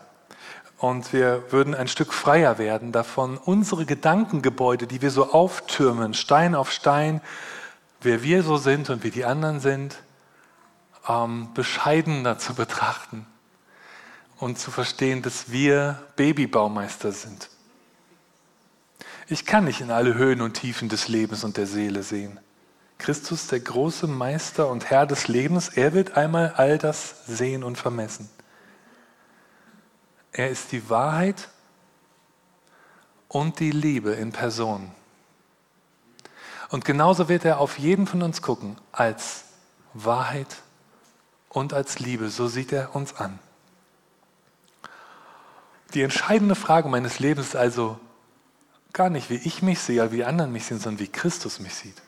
und 0.77 1.15
wir 1.15 1.51
würden 1.51 1.75
ein 1.75 1.89
Stück 1.89 2.13
freier 2.13 2.59
werden 2.59 2.93
davon, 2.93 3.39
unsere 3.39 3.87
Gedankengebäude, 3.87 4.87
die 4.87 5.01
wir 5.01 5.11
so 5.11 5.33
auftürmen, 5.33 6.13
Stein 6.13 6.55
auf 6.55 6.71
Stein, 6.71 7.23
wer 8.03 8.23
wir 8.23 8.43
so 8.43 8.59
sind 8.59 8.91
und 8.91 9.05
wie 9.05 9.11
die 9.11 9.25
anderen 9.25 9.59
sind, 9.59 10.03
ähm, 11.09 11.49
bescheidener 11.55 12.37
zu 12.37 12.53
betrachten 12.53 13.27
und 14.39 14.59
zu 14.59 14.71
verstehen, 14.71 15.23
dass 15.23 15.51
wir 15.51 16.03
Babybaumeister 16.17 17.13
sind. 17.13 17.51
Ich 19.27 19.45
kann 19.45 19.65
nicht 19.65 19.81
in 19.81 19.91
alle 19.91 20.15
Höhen 20.15 20.41
und 20.41 20.55
Tiefen 20.55 20.89
des 20.89 21.09
Lebens 21.09 21.45
und 21.45 21.57
der 21.57 21.67
Seele 21.67 22.03
sehen. 22.03 22.41
Christus, 22.97 23.47
der 23.47 23.61
große 23.61 24.07
Meister 24.07 24.69
und 24.69 24.91
Herr 24.91 25.07
des 25.07 25.29
Lebens, 25.29 25.69
er 25.69 25.93
wird 25.93 26.17
einmal 26.17 26.53
all 26.57 26.79
das 26.79 27.27
sehen 27.27 27.63
und 27.63 27.77
vermessen. 27.77 28.29
Er 30.33 30.51
ist 30.51 30.73
die 30.73 30.89
Wahrheit 30.89 31.49
und 33.29 33.61
die 33.61 33.71
Liebe 33.71 34.13
in 34.13 34.33
Person. 34.33 34.91
Und 36.71 36.85
genauso 36.85 37.29
wird 37.29 37.45
er 37.45 37.61
auf 37.61 37.79
jeden 37.79 38.07
von 38.07 38.23
uns 38.23 38.43
gucken, 38.43 38.77
als 38.93 39.45
Wahrheit 39.95 40.57
und 41.49 41.73
als 41.73 41.99
Liebe. 41.99 42.29
So 42.31 42.49
sieht 42.49 42.73
er 42.73 42.95
uns 42.95 43.15
an. 43.15 43.39
Die 45.95 46.03
entscheidende 46.03 46.55
Frage 46.55 46.89
meines 46.89 47.19
Lebens 47.19 47.49
ist 47.49 47.57
also 47.57 47.99
gar 48.93 49.11
nicht, 49.11 49.31
wie 49.31 49.37
ich 49.37 49.63
mich 49.63 49.81
sehe, 49.81 50.11
wie 50.13 50.17
die 50.17 50.25
anderen 50.25 50.53
mich 50.53 50.67
sehen, 50.67 50.79
sondern 50.79 51.01
wie 51.01 51.09
Christus 51.09 51.61
mich 51.61 51.75
sieht. 51.75 52.03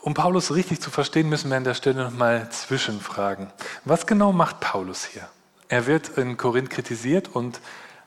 Um 0.00 0.14
Paulus 0.14 0.54
richtig 0.54 0.80
zu 0.80 0.90
verstehen, 0.90 1.28
müssen 1.28 1.50
wir 1.50 1.56
an 1.56 1.64
der 1.64 1.74
Stelle 1.74 2.04
nochmal 2.04 2.48
zwischenfragen. 2.50 3.52
Was 3.84 4.06
genau 4.06 4.32
macht 4.32 4.60
Paulus 4.60 5.04
hier? 5.04 5.28
Er 5.68 5.86
wird 5.86 6.16
in 6.16 6.36
Korinth 6.36 6.70
kritisiert 6.70 7.28
und 7.28 7.60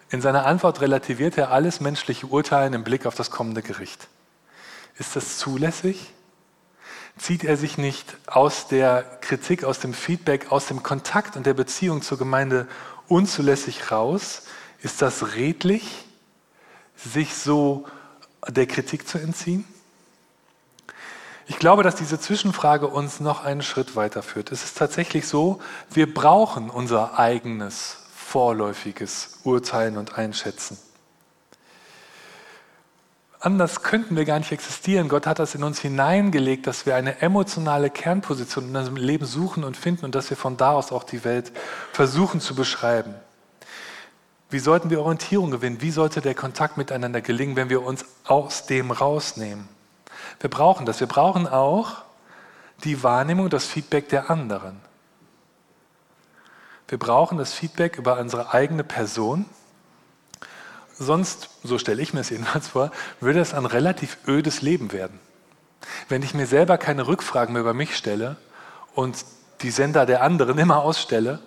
in 0.10 0.22
seiner 0.22 0.46
Antwort 0.46 0.82
relativiert 0.82 1.38
er 1.38 1.52
alles 1.52 1.80
menschliche 1.80 2.28
Urteilen 2.28 2.74
im 2.74 2.84
Blick 2.84 3.06
auf 3.06 3.16
das 3.16 3.30
kommende 3.30 3.62
Gericht. 3.62 4.08
Ist 4.98 5.16
das 5.16 5.38
zulässig? 5.38 6.12
Zieht 7.18 7.44
er 7.44 7.58
sich 7.58 7.78
nicht 7.78 8.18
aus 8.28 8.68
der 8.68 9.04
Kritik, 9.22 9.64
aus 9.64 9.80
dem 9.80 9.94
Feedback, 9.94 10.52
aus 10.52 10.68
dem 10.68 10.82
Kontakt 10.82 11.36
und 11.36 11.46
der 11.46 11.54
Beziehung 11.54 12.02
zur 12.02 12.18
Gemeinde 12.18 12.68
unzulässig 13.08 13.92
raus? 13.92 14.44
Ist 14.82 15.02
das 15.02 15.36
redlich, 15.36 16.06
sich 16.96 17.36
so 17.36 17.86
der 18.48 18.66
Kritik 18.66 19.08
zu 19.08 19.18
entziehen? 19.18 19.66
Ich 21.48 21.60
glaube, 21.60 21.84
dass 21.84 21.96
diese 21.96 22.20
Zwischenfrage 22.20 22.88
uns 22.88 23.20
noch 23.20 23.44
einen 23.44 23.62
Schritt 23.62 23.96
weiterführt. 23.96 24.52
Es 24.52 24.64
ist 24.64 24.78
tatsächlich 24.78 25.28
so, 25.28 25.60
wir 25.90 26.12
brauchen 26.12 26.70
unser 26.70 27.20
eigenes 27.20 27.98
vorläufiges 28.16 29.40
Urteilen 29.44 29.98
und 29.98 30.18
Einschätzen. 30.18 30.78
Anders 33.44 33.82
könnten 33.82 34.16
wir 34.16 34.24
gar 34.26 34.38
nicht 34.38 34.52
existieren. 34.52 35.10
Gott 35.10 35.26
hat 35.26 35.40
das 35.40 35.56
in 35.56 35.64
uns 35.64 35.80
hineingelegt, 35.80 36.68
dass 36.68 36.86
wir 36.86 36.96
eine 36.96 37.24
emotionale 37.24 37.90
Kernposition 37.90 38.70
in 38.70 38.76
unserem 38.76 38.98
Leben 38.98 39.26
suchen 39.26 39.64
und 39.64 39.76
finden 39.76 40.06
und 40.06 40.14
dass 40.14 40.30
wir 40.30 40.38
von 40.38 40.58
da 40.58 40.74
aus 40.74 40.92
auch 40.92 41.04
die 41.04 41.24
Welt 41.24 41.52
versuchen 41.92 42.40
zu 42.40 42.54
beschreiben. 42.54 43.16
Wie 44.52 44.60
sollten 44.60 44.92
wir 44.92 45.02
Orientierung 45.02 45.50
gewinnen? 45.50 45.82
Wie 45.82 45.90
sollte 45.90 46.22
der 46.22 46.36
Kontakt 46.36 46.78
miteinander 46.78 47.22
gelingen, 47.22 47.56
wenn 47.56 47.70
wir 47.72 47.82
uns 47.82 48.06
aus 48.26 48.68
dem 48.68 48.92
rausnehmen? 48.92 49.68
Wir 50.40 50.52
brauchen 50.52 50.86
das. 50.86 51.00
Wir 51.00 51.08
brauchen 51.08 51.48
auch 51.48 52.04
die 52.84 53.02
Wahrnehmung, 53.02 53.50
das 53.50 53.66
Feedback 53.66 54.08
der 54.10 54.30
anderen. 54.30 54.80
Wir 56.88 57.00
brauchen 57.00 57.40
das 57.40 57.54
Feedback 57.54 57.98
über 57.98 58.20
unsere 58.20 58.54
eigene 58.54 58.84
Person. 58.84 59.46
Sonst, 61.02 61.50
so 61.64 61.80
stelle 61.80 62.00
ich 62.00 62.14
mir 62.14 62.20
es 62.20 62.30
jedenfalls 62.30 62.68
vor, 62.68 62.92
würde 63.20 63.40
es 63.40 63.56
ein 63.56 63.66
relativ 63.66 64.20
ödes 64.28 64.62
Leben 64.62 64.92
werden. 64.92 65.20
Wenn 66.10 66.22
ich 66.22 66.36
mir 66.36 66.46
selber 66.46 66.78
keine 66.78 67.08
Rückfragen 67.08 67.54
mehr 67.54 67.62
über 67.62 67.74
mich 67.74 67.98
stelle 67.98 68.36
und 68.94 69.26
die 69.64 69.72
Sender 69.72 70.06
der 70.06 70.22
anderen 70.22 70.60
immer 70.60 70.84
ausstelle, 70.84 71.40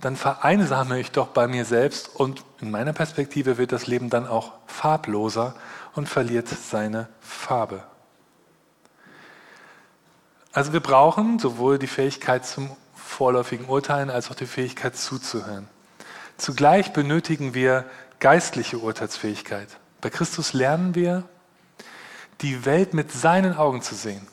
dann 0.00 0.14
vereinsame 0.14 1.00
ich 1.00 1.10
doch 1.10 1.26
bei 1.26 1.48
mir 1.48 1.64
selbst 1.64 2.08
und 2.14 2.44
in 2.60 2.70
meiner 2.70 2.92
Perspektive 2.92 3.58
wird 3.58 3.72
das 3.72 3.88
Leben 3.88 4.10
dann 4.10 4.28
auch 4.28 4.52
farbloser 4.68 5.56
und 5.96 6.08
verliert 6.08 6.46
seine 6.46 7.08
Farbe. 7.20 7.82
Also 10.52 10.72
wir 10.72 10.80
brauchen 10.80 11.40
sowohl 11.40 11.80
die 11.80 11.88
Fähigkeit 11.88 12.46
zum 12.46 12.70
vorläufigen 12.94 13.66
Urteilen 13.66 14.08
als 14.08 14.30
auch 14.30 14.36
die 14.36 14.46
Fähigkeit 14.46 14.96
zuzuhören. 14.96 15.66
Zugleich 16.36 16.92
benötigen 16.92 17.54
wir 17.54 17.86
geistliche 18.20 18.78
Urteilsfähigkeit. 18.78 19.68
Bei 20.00 20.10
Christus 20.10 20.52
lernen 20.52 20.94
wir, 20.94 21.24
die 22.40 22.64
Welt 22.64 22.94
mit 22.94 23.12
seinen 23.12 23.56
Augen 23.56 23.82
zu 23.82 23.94
sehen. 23.94 24.26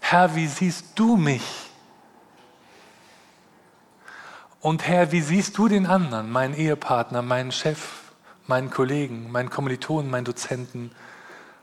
Herr, 0.00 0.34
wie 0.36 0.46
siehst 0.46 0.86
du 0.96 1.16
mich? 1.16 1.70
Und 4.60 4.86
Herr, 4.86 5.12
wie 5.12 5.20
siehst 5.20 5.58
du 5.58 5.68
den 5.68 5.86
anderen, 5.86 6.30
meinen 6.30 6.54
Ehepartner, 6.54 7.22
meinen 7.22 7.52
Chef, 7.52 8.12
meinen 8.46 8.70
Kollegen, 8.70 9.30
meinen 9.30 9.50
Kommilitonen, 9.50 10.10
meinen 10.10 10.24
Dozenten, 10.24 10.90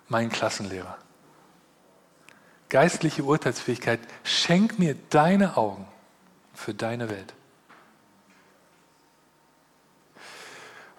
meinen 0.07 0.29
Klassenlehrer? 0.29 0.97
Geistliche 2.69 3.23
Urteilsfähigkeit, 3.23 3.99
schenk 4.23 4.79
mir 4.79 4.95
deine 5.09 5.57
Augen 5.57 5.87
für 6.53 6.73
deine 6.73 7.09
Welt. 7.09 7.33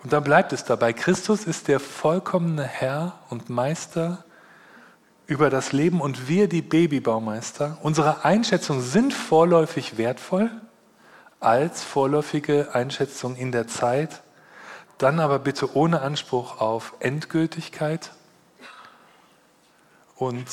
Und 0.02 0.12
dann 0.12 0.24
bleibt 0.24 0.52
es 0.52 0.64
dabei. 0.64 0.92
Christus 0.92 1.44
ist 1.44 1.68
der 1.68 1.78
vollkommene 1.78 2.64
Herr 2.64 3.18
und 3.30 3.50
Meister 3.50 4.24
über 5.26 5.48
das 5.48 5.72
Leben 5.72 6.00
und 6.00 6.28
wir 6.28 6.48
die 6.48 6.62
Babybaumeister. 6.62 7.78
Unsere 7.82 8.24
Einschätzungen 8.24 8.82
sind 8.82 9.14
vorläufig 9.14 9.96
wertvoll 9.96 10.50
als 11.38 11.82
vorläufige 11.82 12.74
Einschätzung 12.74 13.36
in 13.36 13.52
der 13.52 13.66
Zeit, 13.66 14.22
dann 14.98 15.20
aber 15.20 15.38
bitte 15.38 15.76
ohne 15.76 16.02
Anspruch 16.02 16.60
auf 16.60 16.94
Endgültigkeit 17.00 18.12
und, 20.16 20.46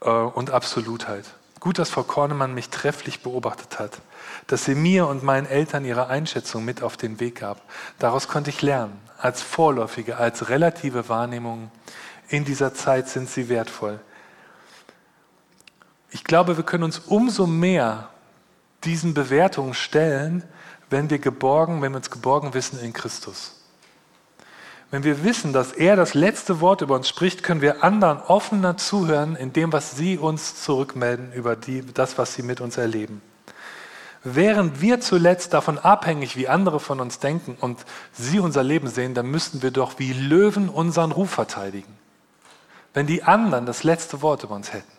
äh, 0.00 0.08
und 0.08 0.50
Absolutheit. 0.50 1.24
Gut, 1.60 1.78
dass 1.78 1.90
Frau 1.90 2.04
Kornemann 2.04 2.54
mich 2.54 2.70
trefflich 2.70 3.22
beobachtet 3.22 3.78
hat, 3.78 4.00
dass 4.46 4.64
sie 4.64 4.74
mir 4.74 5.08
und 5.08 5.22
meinen 5.22 5.46
Eltern 5.46 5.84
ihre 5.84 6.06
Einschätzung 6.06 6.64
mit 6.64 6.82
auf 6.82 6.96
den 6.96 7.18
Weg 7.20 7.40
gab. 7.40 7.60
Daraus 7.98 8.28
konnte 8.28 8.50
ich 8.50 8.62
lernen. 8.62 8.98
Als 9.18 9.42
vorläufige, 9.42 10.16
als 10.16 10.48
relative 10.48 11.08
Wahrnehmung 11.08 11.72
in 12.28 12.44
dieser 12.44 12.74
Zeit 12.74 13.08
sind 13.08 13.28
sie 13.28 13.48
wertvoll. 13.48 13.98
Ich 16.10 16.22
glaube, 16.22 16.56
wir 16.56 16.64
können 16.64 16.84
uns 16.84 17.00
umso 17.00 17.46
mehr 17.46 18.08
diesen 18.84 19.12
Bewertungen 19.12 19.74
stellen, 19.74 20.44
wenn 20.90 21.10
wir 21.10 21.18
geborgen, 21.18 21.82
wenn 21.82 21.92
wir 21.92 21.96
uns 21.96 22.10
geborgen 22.10 22.54
wissen 22.54 22.78
in 22.80 22.92
Christus. 22.92 23.57
Wenn 24.90 25.04
wir 25.04 25.22
wissen, 25.22 25.52
dass 25.52 25.72
er 25.72 25.96
das 25.96 26.14
letzte 26.14 26.60
Wort 26.60 26.80
über 26.80 26.94
uns 26.94 27.08
spricht, 27.08 27.42
können 27.42 27.60
wir 27.60 27.84
anderen 27.84 28.18
offener 28.22 28.78
zuhören 28.78 29.36
in 29.36 29.52
dem, 29.52 29.70
was 29.70 29.96
sie 29.96 30.16
uns 30.16 30.62
zurückmelden 30.62 31.32
über 31.34 31.56
die, 31.56 31.84
das, 31.92 32.16
was 32.16 32.34
sie 32.34 32.42
mit 32.42 32.62
uns 32.62 32.78
erleben. 32.78 33.20
Während 34.24 34.80
wir 34.80 35.00
zuletzt 35.00 35.52
davon 35.52 35.78
abhängig, 35.78 36.36
wie 36.36 36.48
andere 36.48 36.80
von 36.80 37.00
uns 37.00 37.18
denken 37.18 37.56
und 37.60 37.84
sie 38.12 38.40
unser 38.40 38.62
Leben 38.62 38.88
sehen, 38.88 39.14
dann 39.14 39.26
müssten 39.26 39.62
wir 39.62 39.70
doch 39.70 39.98
wie 39.98 40.12
Löwen 40.12 40.70
unseren 40.70 41.12
Ruf 41.12 41.30
verteidigen. 41.30 41.94
Wenn 42.94 43.06
die 43.06 43.22
anderen 43.22 43.66
das 43.66 43.84
letzte 43.84 44.22
Wort 44.22 44.42
über 44.42 44.54
uns 44.54 44.72
hätten. 44.72 44.90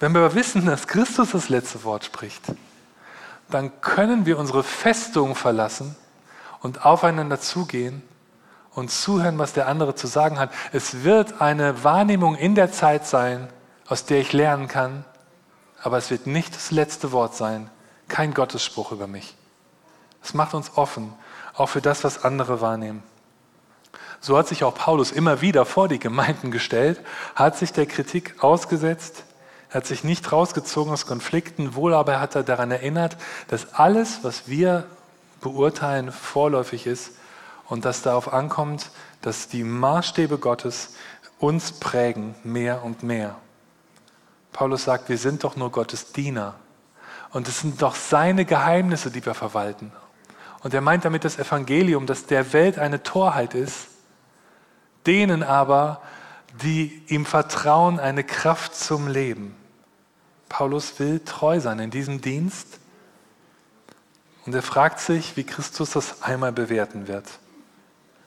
Wenn 0.00 0.14
wir 0.14 0.34
wissen, 0.34 0.64
dass 0.64 0.86
Christus 0.86 1.32
das 1.32 1.50
letzte 1.50 1.84
Wort 1.84 2.06
spricht, 2.06 2.42
dann 3.50 3.70
können 3.82 4.24
wir 4.24 4.38
unsere 4.38 4.64
Festung 4.64 5.34
verlassen 5.34 5.94
und 6.60 6.84
aufeinander 6.84 7.38
zugehen 7.38 8.02
und 8.74 8.90
zuhören, 8.90 9.38
was 9.38 9.52
der 9.52 9.68
andere 9.68 9.94
zu 9.94 10.06
sagen 10.06 10.38
hat. 10.38 10.50
Es 10.72 11.04
wird 11.04 11.40
eine 11.40 11.84
Wahrnehmung 11.84 12.36
in 12.36 12.54
der 12.54 12.72
Zeit 12.72 13.06
sein, 13.06 13.48
aus 13.86 14.04
der 14.04 14.20
ich 14.20 14.32
lernen 14.32 14.68
kann, 14.68 15.04
aber 15.82 15.98
es 15.98 16.10
wird 16.10 16.26
nicht 16.26 16.54
das 16.54 16.70
letzte 16.70 17.12
Wort 17.12 17.34
sein, 17.34 17.70
kein 18.08 18.34
Gottesspruch 18.34 18.92
über 18.92 19.06
mich. 19.06 19.36
Es 20.22 20.34
macht 20.34 20.54
uns 20.54 20.76
offen, 20.76 21.12
auch 21.54 21.68
für 21.68 21.82
das, 21.82 22.02
was 22.02 22.24
andere 22.24 22.60
wahrnehmen. 22.60 23.02
So 24.20 24.38
hat 24.38 24.48
sich 24.48 24.64
auch 24.64 24.74
Paulus 24.74 25.12
immer 25.12 25.42
wieder 25.42 25.66
vor 25.66 25.86
die 25.86 25.98
Gemeinden 25.98 26.50
gestellt, 26.50 26.98
hat 27.34 27.58
sich 27.58 27.72
der 27.72 27.86
Kritik 27.86 28.42
ausgesetzt, 28.42 29.24
hat 29.68 29.86
sich 29.86 30.02
nicht 30.02 30.32
rausgezogen 30.32 30.92
aus 30.92 31.04
Konflikten, 31.04 31.74
wohl 31.74 31.92
aber 31.92 32.20
hat 32.20 32.34
er 32.34 32.42
daran 32.42 32.70
erinnert, 32.70 33.18
dass 33.48 33.74
alles, 33.74 34.20
was 34.22 34.48
wir 34.48 34.86
beurteilen, 35.42 36.10
vorläufig 36.10 36.86
ist 36.86 37.12
und 37.68 37.84
dass 37.84 38.02
darauf 38.02 38.32
ankommt, 38.32 38.90
dass 39.22 39.48
die 39.48 39.64
Maßstäbe 39.64 40.38
Gottes 40.38 40.94
uns 41.38 41.72
prägen 41.72 42.34
mehr 42.44 42.84
und 42.84 43.02
mehr. 43.02 43.36
Paulus 44.52 44.84
sagt, 44.84 45.08
wir 45.08 45.18
sind 45.18 45.44
doch 45.44 45.56
nur 45.56 45.70
Gottes 45.70 46.12
Diener. 46.12 46.54
Und 47.30 47.48
es 47.48 47.60
sind 47.60 47.82
doch 47.82 47.96
seine 47.96 48.44
Geheimnisse, 48.44 49.10
die 49.10 49.24
wir 49.26 49.34
verwalten. 49.34 49.90
Und 50.62 50.72
er 50.72 50.80
meint 50.80 51.04
damit 51.04 51.24
das 51.24 51.38
Evangelium, 51.38 52.06
dass 52.06 52.26
der 52.26 52.52
Welt 52.52 52.78
eine 52.78 53.02
Torheit 53.02 53.54
ist, 53.54 53.88
denen 55.06 55.42
aber, 55.42 56.00
die 56.62 57.02
ihm 57.08 57.26
vertrauen, 57.26 57.98
eine 57.98 58.22
Kraft 58.22 58.76
zum 58.76 59.08
Leben. 59.08 59.56
Paulus 60.48 60.98
will 61.00 61.20
treu 61.20 61.58
sein 61.58 61.80
in 61.80 61.90
diesem 61.90 62.20
Dienst 62.20 62.78
und 64.46 64.54
er 64.54 64.62
fragt 64.62 65.00
sich, 65.00 65.36
wie 65.36 65.44
Christus 65.44 65.90
das 65.90 66.22
einmal 66.22 66.52
bewerten 66.52 67.08
wird. 67.08 67.26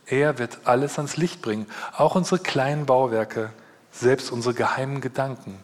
Er 0.08 0.40
wird 0.40 0.60
alles 0.66 0.98
ans 0.98 1.18
Licht 1.18 1.42
bringen, 1.42 1.68
auch 1.96 2.16
unsere 2.16 2.40
kleinen 2.40 2.86
Bauwerke, 2.86 3.52
selbst 3.92 4.32
unsere 4.32 4.54
geheimen 4.54 5.02
Gedanken. 5.02 5.60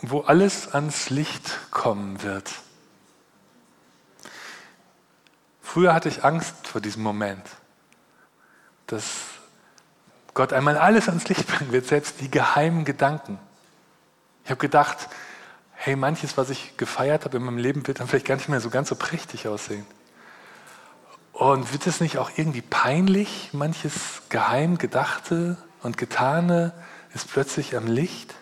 Wo 0.00 0.20
alles 0.20 0.72
ans 0.72 1.10
Licht 1.10 1.58
kommen 1.70 2.22
wird. 2.22 2.50
Früher 5.60 5.92
hatte 5.92 6.08
ich 6.08 6.24
Angst 6.24 6.66
vor 6.66 6.80
diesem 6.80 7.02
Moment, 7.02 7.44
dass 8.86 9.04
Gott 10.34 10.52
einmal 10.52 10.78
alles 10.78 11.08
ans 11.08 11.28
Licht 11.28 11.46
bringen 11.46 11.72
wird, 11.72 11.86
selbst 11.86 12.20
die 12.20 12.30
geheimen 12.30 12.84
Gedanken. 12.84 13.38
Ich 14.44 14.50
habe 14.50 14.60
gedacht, 14.60 15.08
hey, 15.82 15.96
manches, 15.96 16.36
was 16.36 16.50
ich 16.50 16.76
gefeiert 16.76 17.24
habe 17.24 17.38
in 17.38 17.42
meinem 17.42 17.56
Leben, 17.56 17.86
wird 17.86 18.00
dann 18.00 18.06
vielleicht 18.06 18.26
gar 18.26 18.36
nicht 18.36 18.50
mehr 18.50 18.60
so 18.60 18.68
ganz 18.68 18.90
so 18.90 18.96
prächtig 18.96 19.48
aussehen. 19.48 19.86
Und 21.32 21.72
wird 21.72 21.86
es 21.86 22.00
nicht 22.00 22.18
auch 22.18 22.30
irgendwie 22.36 22.60
peinlich, 22.60 23.48
manches 23.54 24.20
geheim 24.28 24.76
Gedachte 24.76 25.56
und 25.82 25.96
Getane 25.96 26.74
ist 27.14 27.32
plötzlich 27.32 27.78
am 27.78 27.86
Licht? 27.86 28.34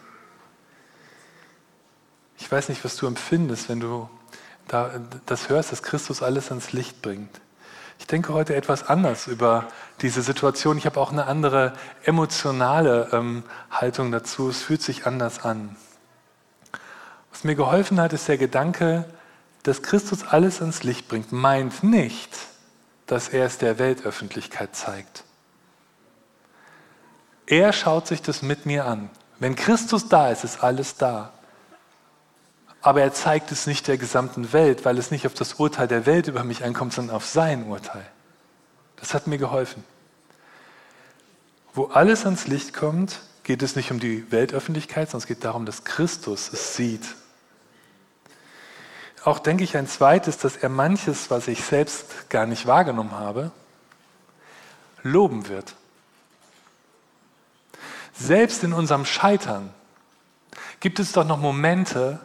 Ich 2.38 2.51
weiß 2.51 2.70
nicht, 2.70 2.85
was 2.85 2.96
du 2.96 3.07
empfindest, 3.07 3.68
wenn 3.68 3.79
du 3.79 4.11
das 5.27 5.48
hörst, 5.48 5.70
dass 5.70 5.85
Christus 5.85 6.22
alles 6.22 6.48
ans 6.48 6.72
Licht 6.72 7.03
bringt. 7.03 7.40
Ich 8.01 8.09
denke 8.09 8.35
heute 8.35 8.57
etwas 8.57 8.88
anders 8.88 9.29
über 9.29 9.68
diese 10.03 10.22
Situation. 10.22 10.77
Ich 10.77 10.87
habe 10.87 10.98
auch 10.98 11.12
eine 11.12 11.27
andere 11.27 11.72
emotionale 12.03 13.11
ähm, 13.12 13.44
Haltung 13.70 14.11
dazu. 14.11 14.48
Es 14.48 14.61
fühlt 14.61 14.83
sich 14.83 15.07
anders 15.07 15.44
an. 15.44 15.77
Was 17.38 17.44
mir 17.44 17.55
geholfen 17.55 18.01
hat, 18.01 18.12
ist 18.12 18.27
der 18.27 18.37
Gedanke, 18.37 19.05
dass 19.62 19.83
Christus 19.83 20.24
alles 20.24 20.61
ans 20.61 20.83
Licht 20.83 21.07
bringt, 21.07 21.31
meint 21.31 21.85
nicht, 21.85 22.37
dass 23.07 23.29
er 23.29 23.46
es 23.46 23.59
der 23.59 23.79
Weltöffentlichkeit 23.79 24.74
zeigt. 24.74 25.22
Er 27.46 27.72
schaut 27.72 28.09
sich 28.09 28.22
das 28.22 28.42
mit 28.42 28.66
mir 28.66 28.87
an. 28.87 29.09
Wenn 29.38 29.55
Christus 29.55 30.09
da 30.09 30.33
ist, 30.33 30.42
ist 30.42 30.64
alles 30.64 30.96
da. 30.96 31.33
Aber 32.81 33.03
er 33.03 33.12
zeigt 33.12 33.53
es 33.53 33.68
nicht 33.68 33.87
der 33.87 33.98
gesamten 33.98 34.53
Welt, 34.53 34.85
weil 34.85 34.98
es 34.98 35.12
nicht 35.12 35.24
auf 35.24 35.35
das 35.35 35.55
Urteil 35.55 35.87
der 35.87 36.07
Welt 36.07 36.27
über 36.27 36.42
mich 36.42 36.64
ankommt, 36.64 36.92
sondern 36.92 37.14
auf 37.14 37.24
sein 37.24 37.68
Urteil. 37.68 38.07
Das 38.96 39.14
hat 39.14 39.29
mir 39.29 39.38
geholfen. 39.38 39.85
Wo 41.72 41.85
alles 41.85 42.24
ans 42.24 42.48
Licht 42.48 42.74
kommt, 42.74 43.20
geht 43.44 43.62
es 43.62 43.77
nicht 43.77 43.92
um 43.92 44.01
die 44.01 44.29
Weltöffentlichkeit, 44.33 45.09
sondern 45.09 45.22
es 45.22 45.29
geht 45.29 45.44
darum, 45.44 45.66
dass 45.66 45.85
Christus 45.85 46.53
es 46.53 46.74
sieht. 46.74 47.05
Auch 49.26 49.38
denke 49.38 49.64
ich 49.64 49.76
ein 49.76 49.87
zweites, 49.87 50.38
dass 50.38 50.57
er 50.57 50.68
manches, 50.68 51.31
was 51.31 51.48
ich 51.48 51.64
selbst 51.64 52.31
gar 52.31 52.46
nicht 52.46 52.66
wahrgenommen 52.66 53.12
habe, 53.12 53.50
loben 55.02 55.48
wird. 55.48 55.74
Selbst 58.12 58.64
in 58.64 58.72
unserem 58.72 59.04
Scheitern 59.04 59.72
gibt 60.81 60.98
es 60.98 61.12
doch 61.12 61.24
noch 61.24 61.38
Momente, 61.38 62.20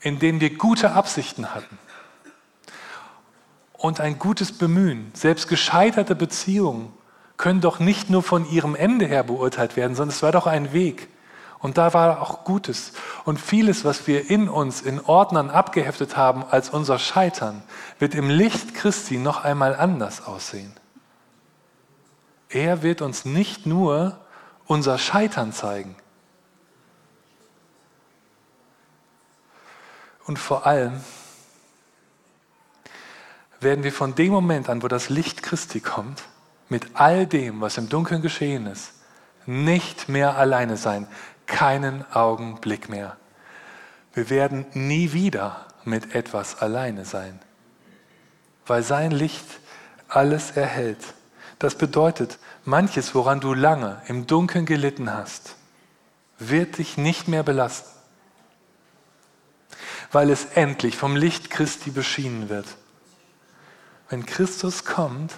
in 0.00 0.18
denen 0.18 0.40
wir 0.40 0.56
gute 0.56 0.92
Absichten 0.92 1.54
hatten 1.54 1.78
und 3.72 4.00
ein 4.00 4.18
gutes 4.18 4.52
Bemühen. 4.52 5.10
Selbst 5.14 5.48
gescheiterte 5.48 6.14
Beziehungen 6.14 6.92
können 7.36 7.60
doch 7.60 7.78
nicht 7.78 8.10
nur 8.10 8.22
von 8.22 8.48
ihrem 8.50 8.74
Ende 8.74 9.06
her 9.06 9.22
beurteilt 9.22 9.76
werden, 9.76 9.94
sondern 9.94 10.14
es 10.14 10.22
war 10.22 10.32
doch 10.32 10.46
ein 10.46 10.72
Weg. 10.72 11.08
Und 11.58 11.78
da 11.78 11.94
war 11.94 12.20
auch 12.20 12.44
Gutes. 12.44 12.92
Und 13.24 13.40
vieles, 13.40 13.84
was 13.84 14.06
wir 14.06 14.30
in 14.30 14.48
uns 14.48 14.82
in 14.82 15.00
Ordnern 15.00 15.50
abgeheftet 15.50 16.16
haben 16.16 16.44
als 16.44 16.70
unser 16.70 16.98
Scheitern, 16.98 17.62
wird 17.98 18.14
im 18.14 18.28
Licht 18.28 18.74
Christi 18.74 19.18
noch 19.18 19.42
einmal 19.44 19.74
anders 19.74 20.26
aussehen. 20.26 20.72
Er 22.48 22.82
wird 22.82 23.02
uns 23.02 23.24
nicht 23.24 23.66
nur 23.66 24.18
unser 24.66 24.98
Scheitern 24.98 25.52
zeigen. 25.52 25.96
Und 30.26 30.38
vor 30.38 30.66
allem 30.66 31.00
werden 33.60 33.84
wir 33.84 33.92
von 33.92 34.14
dem 34.14 34.32
Moment 34.32 34.68
an, 34.68 34.82
wo 34.82 34.88
das 34.88 35.08
Licht 35.08 35.42
Christi 35.42 35.80
kommt, 35.80 36.24
mit 36.68 36.90
all 36.94 37.26
dem, 37.26 37.60
was 37.60 37.78
im 37.78 37.88
Dunkeln 37.88 38.22
geschehen 38.22 38.66
ist, 38.66 38.92
nicht 39.46 40.08
mehr 40.08 40.36
alleine 40.36 40.76
sein, 40.76 41.06
keinen 41.46 42.04
Augenblick 42.12 42.88
mehr. 42.88 43.16
Wir 44.12 44.30
werden 44.30 44.66
nie 44.72 45.12
wieder 45.12 45.66
mit 45.84 46.14
etwas 46.14 46.60
alleine 46.60 47.04
sein, 47.04 47.40
weil 48.66 48.82
sein 48.82 49.10
Licht 49.10 49.46
alles 50.08 50.52
erhält. 50.52 51.14
Das 51.58 51.76
bedeutet, 51.76 52.38
manches, 52.64 53.14
woran 53.14 53.40
du 53.40 53.54
lange 53.54 54.02
im 54.08 54.26
Dunkeln 54.26 54.66
gelitten 54.66 55.12
hast, 55.12 55.56
wird 56.38 56.78
dich 56.78 56.96
nicht 56.96 57.28
mehr 57.28 57.42
belasten, 57.42 57.90
weil 60.12 60.30
es 60.30 60.44
endlich 60.54 60.96
vom 60.96 61.16
Licht 61.16 61.50
Christi 61.50 61.90
beschienen 61.90 62.48
wird. 62.48 62.66
Wenn 64.08 64.26
Christus 64.26 64.84
kommt, 64.84 65.34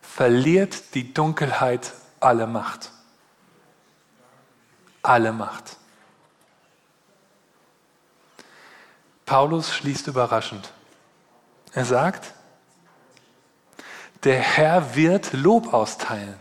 verliert 0.00 0.94
die 0.94 1.12
Dunkelheit 1.12 1.92
alle 2.20 2.46
Macht. 2.46 2.90
Alle 5.04 5.32
Macht. 5.32 5.76
Paulus 9.24 9.72
schließt 9.72 10.08
überraschend. 10.08 10.72
Er 11.72 11.84
sagt, 11.84 12.34
der 14.24 14.40
Herr 14.40 14.96
wird 14.96 15.32
Lob 15.32 15.72
austeilen. 15.72 16.38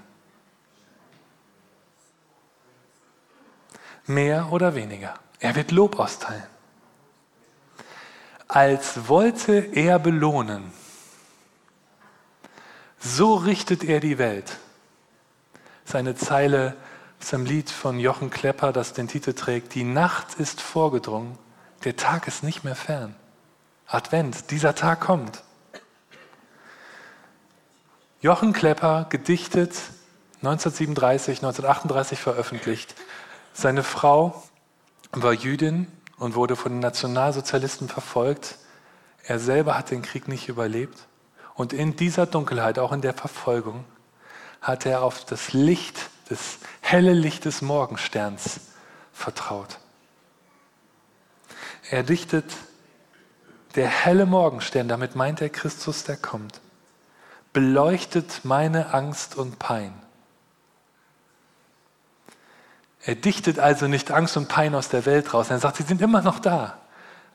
Mehr 4.06 4.52
oder 4.52 4.73
weniger. 4.73 5.13
Er 5.39 5.56
wird 5.56 5.71
Lob 5.71 5.99
austeilen. 5.99 6.47
Als 8.47 9.08
wollte 9.08 9.54
er 9.54 9.99
belohnen 9.99 10.73
so 13.04 13.36
richtet 13.36 13.84
er 13.84 13.99
die 13.99 14.17
Welt. 14.17 14.58
Seine 15.84 16.15
Zeile 16.15 16.78
aus 17.24 17.34
einem 17.34 17.46
Lied 17.46 17.70
von 17.70 18.02
Jochen 18.02 18.30
Klepper, 18.30 18.74
das 18.74 18.92
den 18.92 19.08
Titel 19.08 19.32
trägt, 19.32 19.76
Die 19.76 19.86
Nacht 19.86 20.34
ist 20.42 20.60
vorgedrungen, 20.60 21.38
der 21.86 21.96
Tag 21.96 22.28
ist 22.28 22.44
nicht 22.44 22.66
mehr 22.66 22.76
fern. 22.76 23.16
Advent, 23.88 24.52
dieser 24.52 24.76
Tag 24.76 25.00
kommt. 25.00 25.42
Jochen 28.20 28.52
Klepper, 28.52 29.06
gedichtet 29.08 29.72
1937, 30.42 31.38
1938 31.38 32.20
veröffentlicht. 32.20 32.94
Seine 33.54 33.84
Frau 33.84 34.44
war 35.14 35.32
Jüdin 35.32 35.88
und 36.18 36.36
wurde 36.36 36.58
von 36.58 36.74
den 36.74 36.80
Nationalsozialisten 36.80 37.88
verfolgt. 37.88 38.58
Er 39.24 39.40
selber 39.40 39.78
hat 39.78 39.92
den 39.92 40.02
Krieg 40.02 40.28
nicht 40.28 40.50
überlebt. 40.50 41.08
Und 41.54 41.72
in 41.72 41.96
dieser 41.96 42.26
Dunkelheit, 42.26 42.80
auch 42.80 42.92
in 42.92 43.00
der 43.00 43.14
Verfolgung, 43.14 43.86
hat 44.60 44.86
er 44.86 45.04
auf 45.04 45.24
das 45.24 45.54
Licht, 45.54 46.10
das 46.30 46.58
helle 46.82 47.14
Licht 47.14 47.46
des 47.46 47.62
Morgensterns 47.62 48.60
vertraut. 49.14 49.80
Er 51.90 52.04
dichtet, 52.04 52.46
der 53.76 53.88
helle 53.88 54.26
Morgenstern, 54.26 54.88
damit 54.88 55.16
meint 55.16 55.42
er 55.42 55.50
Christus, 55.50 56.04
der 56.04 56.18
kommt, 56.18 56.62
beleuchtet 57.52 58.42
meine 58.44 58.94
Angst 58.94 59.36
und 59.36 59.60
Pein. 59.60 59.94
Er 63.06 63.16
dichtet 63.16 63.60
also 63.60 63.88
nicht 63.88 64.12
Angst 64.12 64.38
und 64.38 64.48
Pein 64.48 64.76
aus 64.76 64.90
der 64.90 65.06
Welt 65.06 65.34
raus. 65.34 65.50
Er 65.50 65.60
sagt, 65.60 65.78
sie 65.78 65.84
sind 65.84 66.02
immer 66.02 66.22
noch 66.22 66.40
da. 66.40 66.80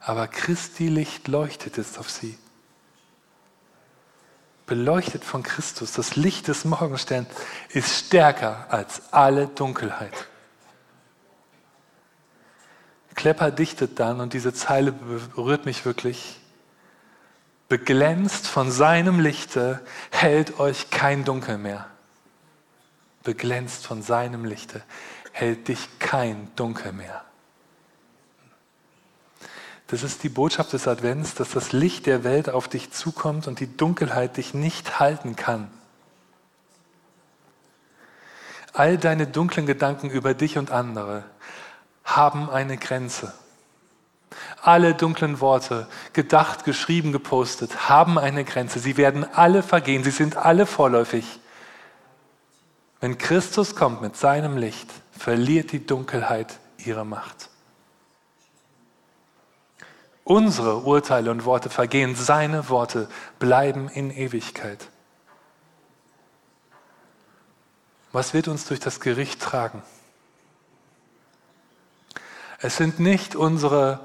Aber 0.01 0.27
Christi 0.27 0.89
Licht 0.89 1.29
leuchtet 1.29 1.77
jetzt 1.77 1.99
auf 1.99 2.09
sie 2.09 2.39
beleuchtet 4.69 5.25
von 5.25 5.43
Christus, 5.43 5.93
das 5.93 6.15
Licht 6.15 6.47
des 6.47 6.65
Morgensterns, 6.65 7.29
ist 7.71 8.07
stärker 8.07 8.67
als 8.69 9.13
alle 9.13 9.49
Dunkelheit. 9.49 10.29
Klepper 13.17 13.51
dichtet 13.51 13.99
dann, 13.99 14.21
und 14.21 14.33
diese 14.33 14.55
Zeile 14.55 14.93
berührt 14.93 15.65
mich 15.67 15.85
wirklich, 15.85 16.39
beglänzt 17.69 18.47
von 18.47 18.71
seinem 18.71 19.19
Lichte 19.19 19.81
hält 20.13 20.61
euch 20.61 20.91
kein 20.91 21.25
Dunkel 21.25 21.59
mehr. 21.59 21.87
Beglänzt 23.25 23.85
von 23.85 24.03
seinem 24.03 24.45
Lichte 24.45 24.85
hält 25.33 25.67
dich 25.67 25.99
kein 25.99 26.55
Dunkel 26.55 26.93
mehr. 26.93 27.25
Das 29.89 30.03
ist 30.03 30.23
die 30.23 30.29
Botschaft 30.29 30.75
des 30.75 30.87
Advents, 30.87 31.35
dass 31.35 31.51
das 31.51 31.73
Licht 31.73 32.05
der 32.07 32.23
Welt 32.23 32.51
auf 32.51 32.69
dich 32.69 32.93
zukommt 32.93 33.49
und 33.49 33.59
die 33.59 33.75
Dunkelheit 33.77 34.37
dich 34.37 34.53
nicht 34.53 35.01
halten 35.01 35.35
kann. 35.35 35.71
All 38.75 38.99
deine 38.99 39.27
dunklen 39.27 39.67
Gedanken 39.67 40.11
über 40.11 40.35
dich 40.35 40.59
und 40.59 40.71
andere 40.71 41.25
haben 42.05 42.51
eine 42.51 42.77
Grenze. 42.77 43.33
Alle 44.61 44.95
dunklen 44.95 45.41
Worte, 45.41 45.89
gedacht, 46.13 46.65
geschrieben, 46.65 47.11
gepostet, 47.11 47.89
haben 47.89 48.19
eine 48.19 48.45
Grenze. 48.45 48.81
Sie 48.81 48.99
werden 48.99 49.25
alle 49.35 49.63
vergehen, 49.63 50.05
sie 50.05 50.11
sind 50.11 50.37
alle 50.37 50.67
vorläufig. 50.67 51.41
Wenn 53.01 53.17
Christus 53.17 53.75
kommt 53.75 54.03
mit 54.03 54.17
seinem 54.17 54.59
Licht, 54.59 54.91
verliert 55.13 55.73
die 55.73 55.87
Dunkelheit 55.87 56.59
ihre 56.77 57.07
Macht. 57.07 57.49
Unsere 60.29 60.81
Urteile 60.81 61.31
und 61.31 61.47
Worte 61.47 61.71
vergehen, 61.71 62.15
seine 62.15 62.69
Worte 62.69 63.09
bleiben 63.39 63.89
in 63.89 64.11
Ewigkeit. 64.11 64.91
Was 68.13 68.35
wird 68.35 68.47
uns 68.47 68.67
durch 68.67 68.79
das 68.79 69.01
Gericht 69.01 69.41
tragen? 69.41 69.83
Es 72.61 72.77
sind 72.77 73.01
nicht 73.01 73.37
unsere 73.37 74.01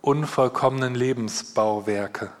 unvollkommenen 0.00 0.94
Lebensbauwerke. 0.94 2.32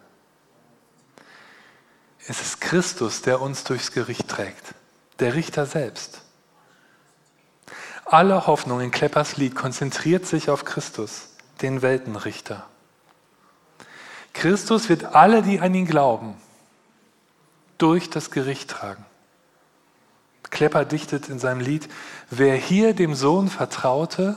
Es 2.26 2.40
ist 2.40 2.62
Christus, 2.62 3.20
der 3.20 3.42
uns 3.42 3.64
durchs 3.64 3.92
Gericht 3.92 4.28
trägt, 4.28 4.74
der 5.18 5.34
Richter 5.34 5.66
selbst. 5.66 6.22
Alle 8.06 8.46
Hoffnung 8.46 8.80
in 8.80 8.90
Kleppers 8.90 9.36
Lied 9.36 9.54
konzentriert 9.54 10.24
sich 10.24 10.48
auf 10.48 10.64
Christus, 10.64 11.36
den 11.60 11.82
Weltenrichter. 11.82 12.66
Christus 14.46 14.88
wird 14.88 15.06
alle, 15.06 15.42
die 15.42 15.58
an 15.58 15.74
ihn 15.74 15.86
glauben, 15.86 16.36
durch 17.78 18.10
das 18.10 18.30
Gericht 18.30 18.70
tragen. 18.70 19.04
Klepper 20.50 20.84
dichtet 20.84 21.28
in 21.28 21.40
seinem 21.40 21.58
Lied, 21.58 21.88
wer 22.30 22.54
hier 22.54 22.94
dem 22.94 23.16
Sohn 23.16 23.48
vertraute, 23.48 24.36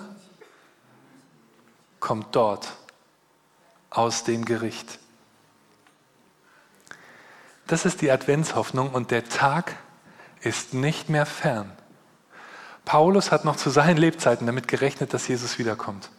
kommt 2.00 2.36
dort 2.36 2.74
aus 3.92 4.24
dem 4.24 4.46
Gericht. 4.46 4.98
Das 7.68 7.86
ist 7.86 8.02
die 8.02 8.10
Adventshoffnung 8.10 8.90
und 8.90 9.12
der 9.12 9.30
Tag 9.30 9.76
ist 10.42 10.74
nicht 10.74 11.10
mehr 11.10 11.28
fern. 11.28 11.72
Paulus 12.84 13.32
hat 13.32 13.46
noch 13.46 13.58
zu 13.58 13.70
seinen 13.70 13.98
Lebzeiten 13.98 14.48
damit 14.48 14.68
gerechnet, 14.68 15.14
dass 15.14 15.28
Jesus 15.28 15.60
wiederkommt. 15.60 16.10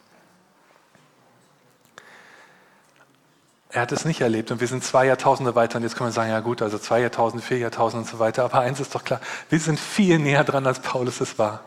Er 3.72 3.82
hat 3.82 3.92
es 3.92 4.04
nicht 4.04 4.20
erlebt 4.20 4.50
und 4.50 4.60
wir 4.60 4.66
sind 4.66 4.82
zwei 4.82 5.06
Jahrtausende 5.06 5.54
weiter 5.54 5.76
und 5.76 5.84
jetzt 5.84 5.96
können 5.96 6.08
wir 6.08 6.12
sagen, 6.12 6.30
ja 6.30 6.40
gut, 6.40 6.60
also 6.60 6.76
zwei 6.78 7.00
Jahrtausende, 7.00 7.44
vier 7.44 7.58
Jahrtausende 7.58 8.04
und 8.04 8.10
so 8.10 8.18
weiter. 8.18 8.44
Aber 8.44 8.60
eins 8.60 8.80
ist 8.80 8.94
doch 8.94 9.04
klar, 9.04 9.20
wir 9.48 9.60
sind 9.60 9.78
viel 9.78 10.18
näher 10.18 10.42
dran, 10.42 10.66
als 10.66 10.80
Paulus 10.80 11.20
es 11.20 11.38
war. 11.38 11.60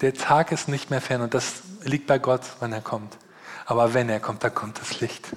Der 0.00 0.14
Tag 0.14 0.50
ist 0.50 0.66
nicht 0.66 0.90
mehr 0.90 1.00
fern 1.00 1.20
und 1.20 1.34
das 1.34 1.62
liegt 1.84 2.08
bei 2.08 2.18
Gott, 2.18 2.42
wann 2.58 2.72
er 2.72 2.80
kommt. 2.80 3.16
Aber 3.66 3.94
wenn 3.94 4.08
er 4.08 4.18
kommt, 4.18 4.42
dann 4.42 4.54
kommt 4.54 4.80
das 4.80 5.00
Licht. 5.00 5.28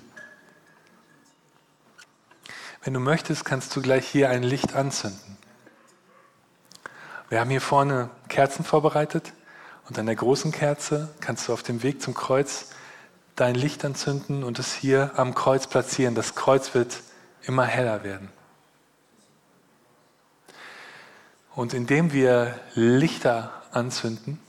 Wenn 2.84 2.93
du 2.93 2.99
möchtest, 2.99 3.45
kannst 3.45 3.76
du 3.76 3.82
gleich 3.82 4.08
hier 4.08 4.30
ein 4.30 4.41
Licht 4.41 4.76
anzünden. 4.76 5.38
Wir 7.30 7.39
haben 7.39 7.49
hier 7.49 7.62
vorne 7.62 8.10
Kerzen 8.28 8.65
vorbereitet 8.65 9.34
und 9.88 9.99
an 9.99 10.08
der 10.08 10.15
großen 10.15 10.52
Kerze 10.52 11.13
kannst 11.19 11.47
du 11.47 11.54
auf 11.54 11.62
dem 11.62 11.84
Weg 11.84 12.02
zum 12.02 12.13
Kreuz 12.13 12.72
dein 13.36 13.56
Licht 13.56 13.84
anzünden 13.84 14.43
und 14.43 14.60
es 14.60 14.74
hier 14.74 15.12
am 15.15 15.36
Kreuz 15.36 15.67
platzieren. 15.67 16.15
Das 16.15 16.36
Kreuz 16.36 16.74
wird 16.74 17.02
immer 17.43 17.65
heller 17.65 18.04
werden. 18.04 18.30
Und 21.56 21.74
indem 21.74 22.13
wir 22.13 22.60
Lichter 22.74 23.52
anzünden, 23.72 24.39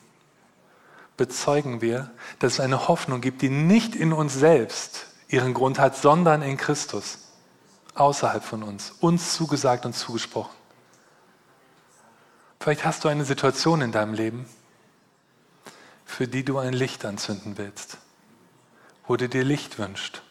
bezeugen 1.17 1.81
wir, 1.81 2.11
dass 2.39 2.55
es 2.55 2.61
eine 2.61 2.89
Hoffnung 2.89 3.21
gibt, 3.21 3.43
die 3.43 3.51
nicht 3.51 3.95
in 3.95 4.13
uns 4.13 4.35
selbst 4.35 5.07
ihren 5.29 5.55
Grund 5.55 5.79
hat, 5.79 5.97
sondern 5.97 6.43
in 6.43 6.57
Christus, 6.57 7.19
außerhalb 7.95 8.43
von 8.43 8.63
uns, 8.63 8.93
uns 9.01 9.35
zugesagt 9.35 9.87
und 9.87 9.95
zugesprochen. 9.95 10.55
Vielleicht 12.59 12.85
hast 12.85 13.05
du 13.05 13.09
eine 13.09 13.25
Situation 13.25 13.83
in 13.83 13.93
deinem 13.93 14.15
Leben, 14.15 14.47
für 16.07 16.27
die 16.27 16.45
du 16.45 16.59
ein 16.59 16.73
Licht 16.73 17.05
anzünden 17.05 17.59
willst, 17.59 17.99
wo 19.07 19.17
du 19.17 19.29
dir 19.29 19.45
Licht 19.45 19.79
wünscht. 19.79 20.23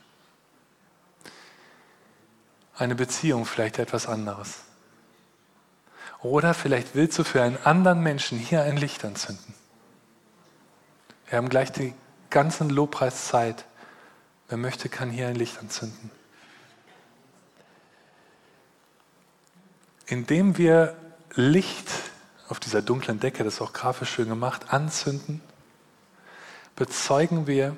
Eine 2.75 2.95
Beziehung, 2.95 3.45
vielleicht 3.45 3.79
etwas 3.79 4.07
anderes. 4.07 4.61
Oder 6.21 6.53
vielleicht 6.53 6.95
willst 6.95 7.19
du 7.19 7.23
für 7.23 7.43
einen 7.43 7.57
anderen 7.57 8.01
Menschen 8.01 8.39
hier 8.39 8.63
ein 8.63 8.77
Licht 8.77 9.03
anzünden. 9.03 9.53
Wir 11.27 11.37
haben 11.37 11.49
gleich 11.49 11.71
die 11.71 11.93
ganzen 12.29 12.69
Lobpreiszeit. 12.69 13.65
Wer 14.47 14.57
möchte, 14.57 14.89
kann 14.89 15.11
hier 15.11 15.27
ein 15.27 15.35
Licht 15.35 15.59
anzünden. 15.59 16.11
Indem 20.05 20.57
wir 20.57 20.95
Licht 21.35 21.89
auf 22.49 22.59
dieser 22.59 22.81
dunklen 22.81 23.19
Decke, 23.19 23.43
das 23.43 23.55
ist 23.55 23.61
auch 23.61 23.73
grafisch 23.73 24.11
schön 24.11 24.29
gemacht, 24.29 24.73
anzünden, 24.73 25.41
bezeugen 26.75 27.47
wir, 27.47 27.75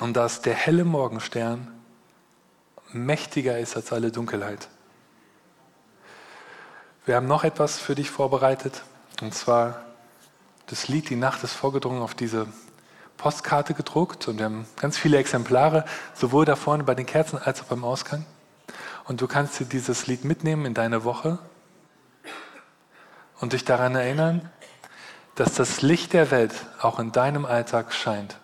und 0.00 0.16
dass 0.16 0.42
der 0.42 0.54
helle 0.54 0.84
Morgenstern 0.84 1.68
mächtiger 2.92 3.58
ist 3.58 3.76
als 3.76 3.92
alle 3.92 4.10
Dunkelheit. 4.10 4.68
Wir 7.04 7.16
haben 7.16 7.26
noch 7.26 7.44
etwas 7.44 7.78
für 7.78 7.94
dich 7.94 8.10
vorbereitet, 8.10 8.82
und 9.22 9.34
zwar 9.34 9.84
das 10.66 10.88
Lied 10.88 11.08
Die 11.08 11.16
Nacht 11.16 11.42
ist 11.42 11.54
vorgedrungen 11.54 12.02
auf 12.02 12.14
diese 12.14 12.46
Postkarte 13.16 13.74
gedruckt 13.74 14.28
und 14.28 14.38
wir 14.38 14.44
haben 14.44 14.66
ganz 14.76 14.96
viele 14.96 15.18
Exemplare, 15.18 15.84
sowohl 16.14 16.44
da 16.44 16.54
vorne 16.54 16.84
bei 16.84 16.94
den 16.94 17.06
Kerzen 17.06 17.38
als 17.38 17.62
auch 17.62 17.66
beim 17.66 17.84
Ausgang. 17.84 18.24
Und 19.04 19.20
du 19.20 19.26
kannst 19.26 19.58
dir 19.58 19.64
dieses 19.64 20.06
Lied 20.06 20.24
mitnehmen 20.24 20.66
in 20.66 20.74
deine 20.74 21.04
Woche 21.04 21.38
und 23.40 23.54
dich 23.54 23.64
daran 23.64 23.94
erinnern, 23.94 24.50
dass 25.34 25.54
das 25.54 25.82
Licht 25.82 26.12
der 26.12 26.30
Welt 26.30 26.52
auch 26.80 26.98
in 26.98 27.10
deinem 27.12 27.46
Alltag 27.46 27.92
scheint. 27.92 28.38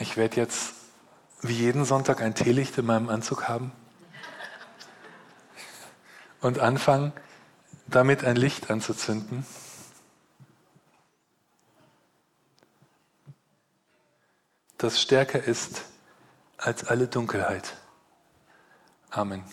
Ich 0.00 0.16
werde 0.16 0.36
jetzt 0.36 0.74
wie 1.42 1.54
jeden 1.54 1.84
Sonntag 1.84 2.20
ein 2.20 2.34
Teelicht 2.34 2.78
in 2.78 2.86
meinem 2.86 3.08
Anzug 3.08 3.48
haben 3.48 3.72
und 6.40 6.58
anfangen, 6.58 7.12
damit 7.86 8.24
ein 8.24 8.36
Licht 8.36 8.70
anzuzünden. 8.70 9.44
das 14.78 15.02
stärker 15.02 15.42
ist 15.42 15.82
als 16.56 16.84
alle 16.84 17.08
Dunkelheit. 17.08 17.76
Amen. 19.10 19.44